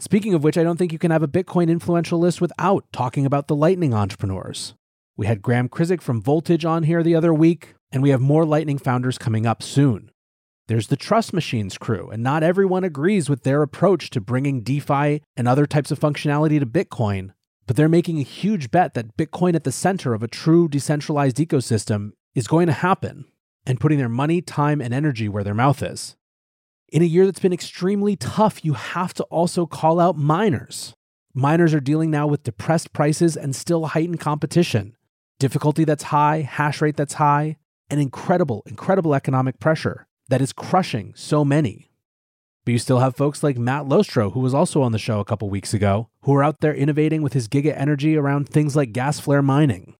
Speaking 0.00 0.34
of 0.34 0.42
which, 0.42 0.58
I 0.58 0.64
don't 0.64 0.78
think 0.78 0.90
you 0.92 0.98
can 0.98 1.12
have 1.12 1.22
a 1.22 1.28
Bitcoin 1.28 1.70
influential 1.70 2.18
list 2.18 2.40
without 2.40 2.86
talking 2.92 3.24
about 3.24 3.46
the 3.46 3.54
Lightning 3.54 3.94
entrepreneurs. 3.94 4.74
We 5.16 5.26
had 5.26 5.42
Graham 5.42 5.68
Krizek 5.68 6.00
from 6.00 6.20
Voltage 6.20 6.64
on 6.64 6.82
here 6.82 7.04
the 7.04 7.14
other 7.14 7.32
week, 7.32 7.74
and 7.92 8.02
we 8.02 8.10
have 8.10 8.20
more 8.20 8.44
Lightning 8.44 8.78
founders 8.78 9.16
coming 9.16 9.46
up 9.46 9.62
soon. 9.62 10.10
There's 10.66 10.88
the 10.88 10.96
Trust 10.96 11.32
Machines 11.32 11.78
crew, 11.78 12.10
and 12.10 12.20
not 12.20 12.42
everyone 12.42 12.82
agrees 12.82 13.30
with 13.30 13.44
their 13.44 13.62
approach 13.62 14.10
to 14.10 14.20
bringing 14.20 14.62
DeFi 14.62 15.22
and 15.36 15.46
other 15.46 15.66
types 15.66 15.92
of 15.92 16.00
functionality 16.00 16.58
to 16.58 16.66
Bitcoin, 16.66 17.30
but 17.68 17.76
they're 17.76 17.86
making 17.88 18.18
a 18.18 18.22
huge 18.22 18.70
bet 18.70 18.94
that 18.94 19.14
Bitcoin 19.18 19.54
at 19.54 19.64
the 19.64 19.70
center 19.70 20.14
of 20.14 20.22
a 20.22 20.26
true 20.26 20.68
decentralized 20.68 21.36
ecosystem 21.36 22.12
is 22.34 22.48
going 22.48 22.66
to 22.66 22.72
happen, 22.72 23.26
and 23.66 23.78
putting 23.78 23.98
their 23.98 24.08
money, 24.08 24.40
time, 24.40 24.80
and 24.80 24.94
energy 24.94 25.28
where 25.28 25.44
their 25.44 25.52
mouth 25.52 25.82
is. 25.82 26.16
In 26.88 27.02
a 27.02 27.04
year 27.04 27.26
that's 27.26 27.40
been 27.40 27.52
extremely 27.52 28.16
tough, 28.16 28.64
you 28.64 28.72
have 28.72 29.12
to 29.14 29.24
also 29.24 29.66
call 29.66 30.00
out 30.00 30.16
miners. 30.16 30.94
Miners 31.34 31.74
are 31.74 31.80
dealing 31.80 32.10
now 32.10 32.26
with 32.26 32.42
depressed 32.42 32.94
prices 32.94 33.36
and 33.36 33.54
still 33.54 33.84
heightened 33.84 34.18
competition, 34.18 34.96
difficulty 35.38 35.84
that's 35.84 36.04
high, 36.04 36.40
hash 36.40 36.80
rate 36.80 36.96
that's 36.96 37.14
high, 37.14 37.58
and 37.90 38.00
incredible, 38.00 38.62
incredible 38.64 39.14
economic 39.14 39.60
pressure 39.60 40.06
that 40.28 40.40
is 40.40 40.54
crushing 40.54 41.12
so 41.14 41.44
many. 41.44 41.87
But 42.68 42.72
you 42.72 42.78
still 42.78 42.98
have 42.98 43.16
folks 43.16 43.42
like 43.42 43.56
Matt 43.56 43.86
Lohstroh, 43.86 44.34
who 44.34 44.40
was 44.40 44.52
also 44.52 44.82
on 44.82 44.92
the 44.92 44.98
show 44.98 45.20
a 45.20 45.24
couple 45.24 45.48
weeks 45.48 45.72
ago, 45.72 46.10
who 46.24 46.34
are 46.34 46.44
out 46.44 46.60
there 46.60 46.74
innovating 46.74 47.22
with 47.22 47.32
his 47.32 47.48
Giga 47.48 47.74
energy 47.74 48.14
around 48.14 48.46
things 48.46 48.76
like 48.76 48.92
gas 48.92 49.18
flare 49.18 49.40
mining. 49.40 49.96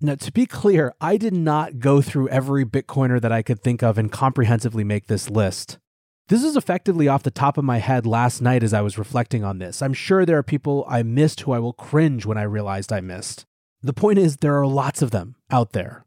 Now, 0.00 0.14
to 0.14 0.32
be 0.32 0.46
clear, 0.46 0.94
I 1.02 1.18
did 1.18 1.34
not 1.34 1.80
go 1.80 2.00
through 2.00 2.30
every 2.30 2.64
Bitcoiner 2.64 3.20
that 3.20 3.30
I 3.30 3.42
could 3.42 3.62
think 3.62 3.82
of 3.82 3.98
and 3.98 4.10
comprehensively 4.10 4.84
make 4.84 5.06
this 5.06 5.28
list. 5.28 5.76
This 6.28 6.42
is 6.42 6.56
effectively 6.56 7.08
off 7.08 7.24
the 7.24 7.30
top 7.30 7.58
of 7.58 7.64
my 7.66 7.76
head 7.76 8.06
last 8.06 8.40
night 8.40 8.62
as 8.62 8.72
I 8.72 8.80
was 8.80 8.96
reflecting 8.96 9.44
on 9.44 9.58
this. 9.58 9.82
I'm 9.82 9.92
sure 9.92 10.24
there 10.24 10.38
are 10.38 10.42
people 10.42 10.86
I 10.88 11.02
missed 11.02 11.40
who 11.40 11.52
I 11.52 11.58
will 11.58 11.74
cringe 11.74 12.24
when 12.24 12.38
I 12.38 12.44
realized 12.44 12.90
I 12.90 13.02
missed. 13.02 13.44
The 13.82 13.92
point 13.92 14.18
is, 14.18 14.38
there 14.38 14.56
are 14.56 14.66
lots 14.66 15.02
of 15.02 15.10
them 15.10 15.36
out 15.50 15.72
there. 15.72 16.06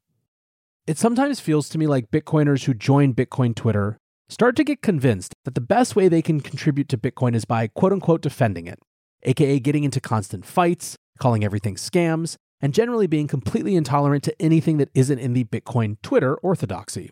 It 0.87 0.97
sometimes 0.97 1.39
feels 1.39 1.69
to 1.69 1.77
me 1.77 1.85
like 1.85 2.09
Bitcoiners 2.09 2.63
who 2.63 2.73
join 2.73 3.13
Bitcoin 3.13 3.55
Twitter 3.55 3.99
start 4.31 4.55
to 4.55 4.63
get 4.63 4.81
convinced 4.81 5.35
that 5.43 5.55
the 5.55 5.61
best 5.61 5.95
way 5.95 6.07
they 6.07 6.21
can 6.21 6.39
contribute 6.39 6.87
to 6.89 6.97
Bitcoin 6.97 7.35
is 7.35 7.43
by 7.43 7.67
quote 7.67 7.91
unquote 7.91 8.21
defending 8.21 8.65
it, 8.65 8.79
aka 9.23 9.59
getting 9.59 9.83
into 9.83 9.99
constant 9.99 10.45
fights, 10.45 10.95
calling 11.19 11.43
everything 11.43 11.75
scams, 11.75 12.37
and 12.61 12.73
generally 12.73 13.07
being 13.07 13.27
completely 13.27 13.75
intolerant 13.75 14.23
to 14.23 14.41
anything 14.41 14.77
that 14.77 14.89
isn't 14.93 15.19
in 15.19 15.33
the 15.33 15.43
Bitcoin 15.43 15.97
Twitter 16.01 16.35
orthodoxy. 16.37 17.11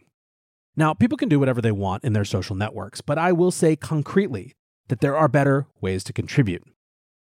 Now, 0.77 0.93
people 0.93 1.17
can 1.17 1.27
do 1.27 1.39
whatever 1.39 1.61
they 1.61 1.73
want 1.73 2.05
in 2.05 2.13
their 2.13 2.23
social 2.23 2.55
networks, 2.55 3.01
but 3.01 3.17
I 3.17 3.33
will 3.33 3.51
say 3.51 3.75
concretely 3.75 4.53
that 4.87 5.01
there 5.01 5.17
are 5.17 5.27
better 5.27 5.67
ways 5.81 6.05
to 6.05 6.13
contribute. 6.13 6.63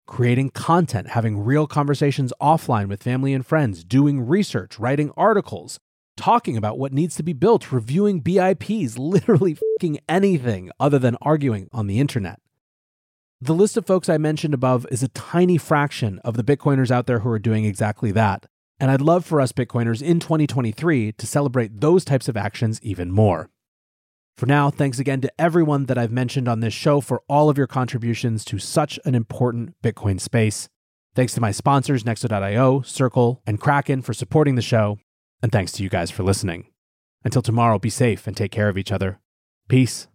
Creating 0.08 0.52
content, 0.52 1.10
having 1.10 1.44
real 1.44 1.68
conversations 1.68 2.32
offline 2.42 2.88
with 2.88 3.04
family 3.04 3.34
and 3.34 3.46
friends, 3.46 3.84
doing 3.84 4.26
research, 4.26 4.80
writing 4.80 5.12
articles, 5.18 5.80
talking 6.22 6.56
about 6.56 6.78
what 6.78 6.94
needs 6.94 7.16
to 7.16 7.24
be 7.24 7.34
built, 7.34 7.72
reviewing 7.72 8.22
BIPs, 8.22 8.98
literally 8.98 9.56
fucking 9.56 10.00
anything 10.08 10.70
other 10.80 11.00
than 11.00 11.18
arguing 11.22 11.68
on 11.74 11.88
the 11.88 12.00
internet. 12.00 12.40
The 13.42 13.56
list 13.56 13.76
of 13.76 13.88
folks 13.88 14.08
I 14.08 14.20
mentioned 14.20 14.54
above 14.54 14.86
is 14.92 15.02
a 15.02 15.08
tiny 15.08 15.58
fraction 15.58 16.20
of 16.20 16.38
the 16.38 16.44
Bitcoiners 16.44 16.92
out 16.92 17.08
there 17.08 17.20
who 17.20 17.30
are 17.30 17.40
doing 17.40 17.66
exactly 17.66 18.12
that. 18.12 18.46
And 18.80 18.92
I'd 18.92 19.02
love 19.02 19.26
for 19.26 19.42
us 19.42 19.52
Bitcoiners 19.52 20.02
in 20.02 20.20
2023 20.20 21.14
to 21.14 21.28
celebrate 21.28 21.82
those 21.82 22.06
types 22.06 22.28
of 22.28 22.38
actions 22.38 22.80
even 22.84 23.12
more. 23.12 23.50
For 24.38 24.46
now, 24.46 24.70
thanks 24.70 25.00
again 25.00 25.22
to 25.22 25.34
everyone 25.40 25.88
that 25.88 25.98
I've 25.98 26.12
mentioned 26.12 26.48
on 26.48 26.60
this 26.60 26.74
show 26.74 27.02
for 27.02 27.24
all 27.28 27.50
of 27.50 27.58
your 27.58 27.68
contributions 27.68 28.46
to 28.46 28.60
such 28.60 29.00
an 29.06 29.16
important 29.16 29.74
Bitcoin 29.82 30.22
space. 30.22 30.70
Thanks 31.16 31.34
to 31.34 31.42
my 31.42 31.52
sponsors, 31.52 32.04
Nexo.io, 32.04 32.82
Circle, 32.82 33.42
and 33.48 33.60
Kraken 33.60 34.04
for 34.04 34.14
supporting 34.14 34.54
the 34.54 34.62
show. 34.62 35.00
And 35.42 35.52
thanks 35.52 35.72
to 35.74 35.84
you 35.84 35.90
guys 35.90 36.12
for 36.12 36.24
listening. 36.24 36.68
Until 37.24 37.42
tomorrow, 37.42 37.80
be 37.80 37.90
safe 37.90 38.28
and 38.28 38.36
take 38.36 38.52
care 38.52 38.70
of 38.70 38.78
each 38.78 38.92
other. 38.92 39.20
Peace. 39.68 40.08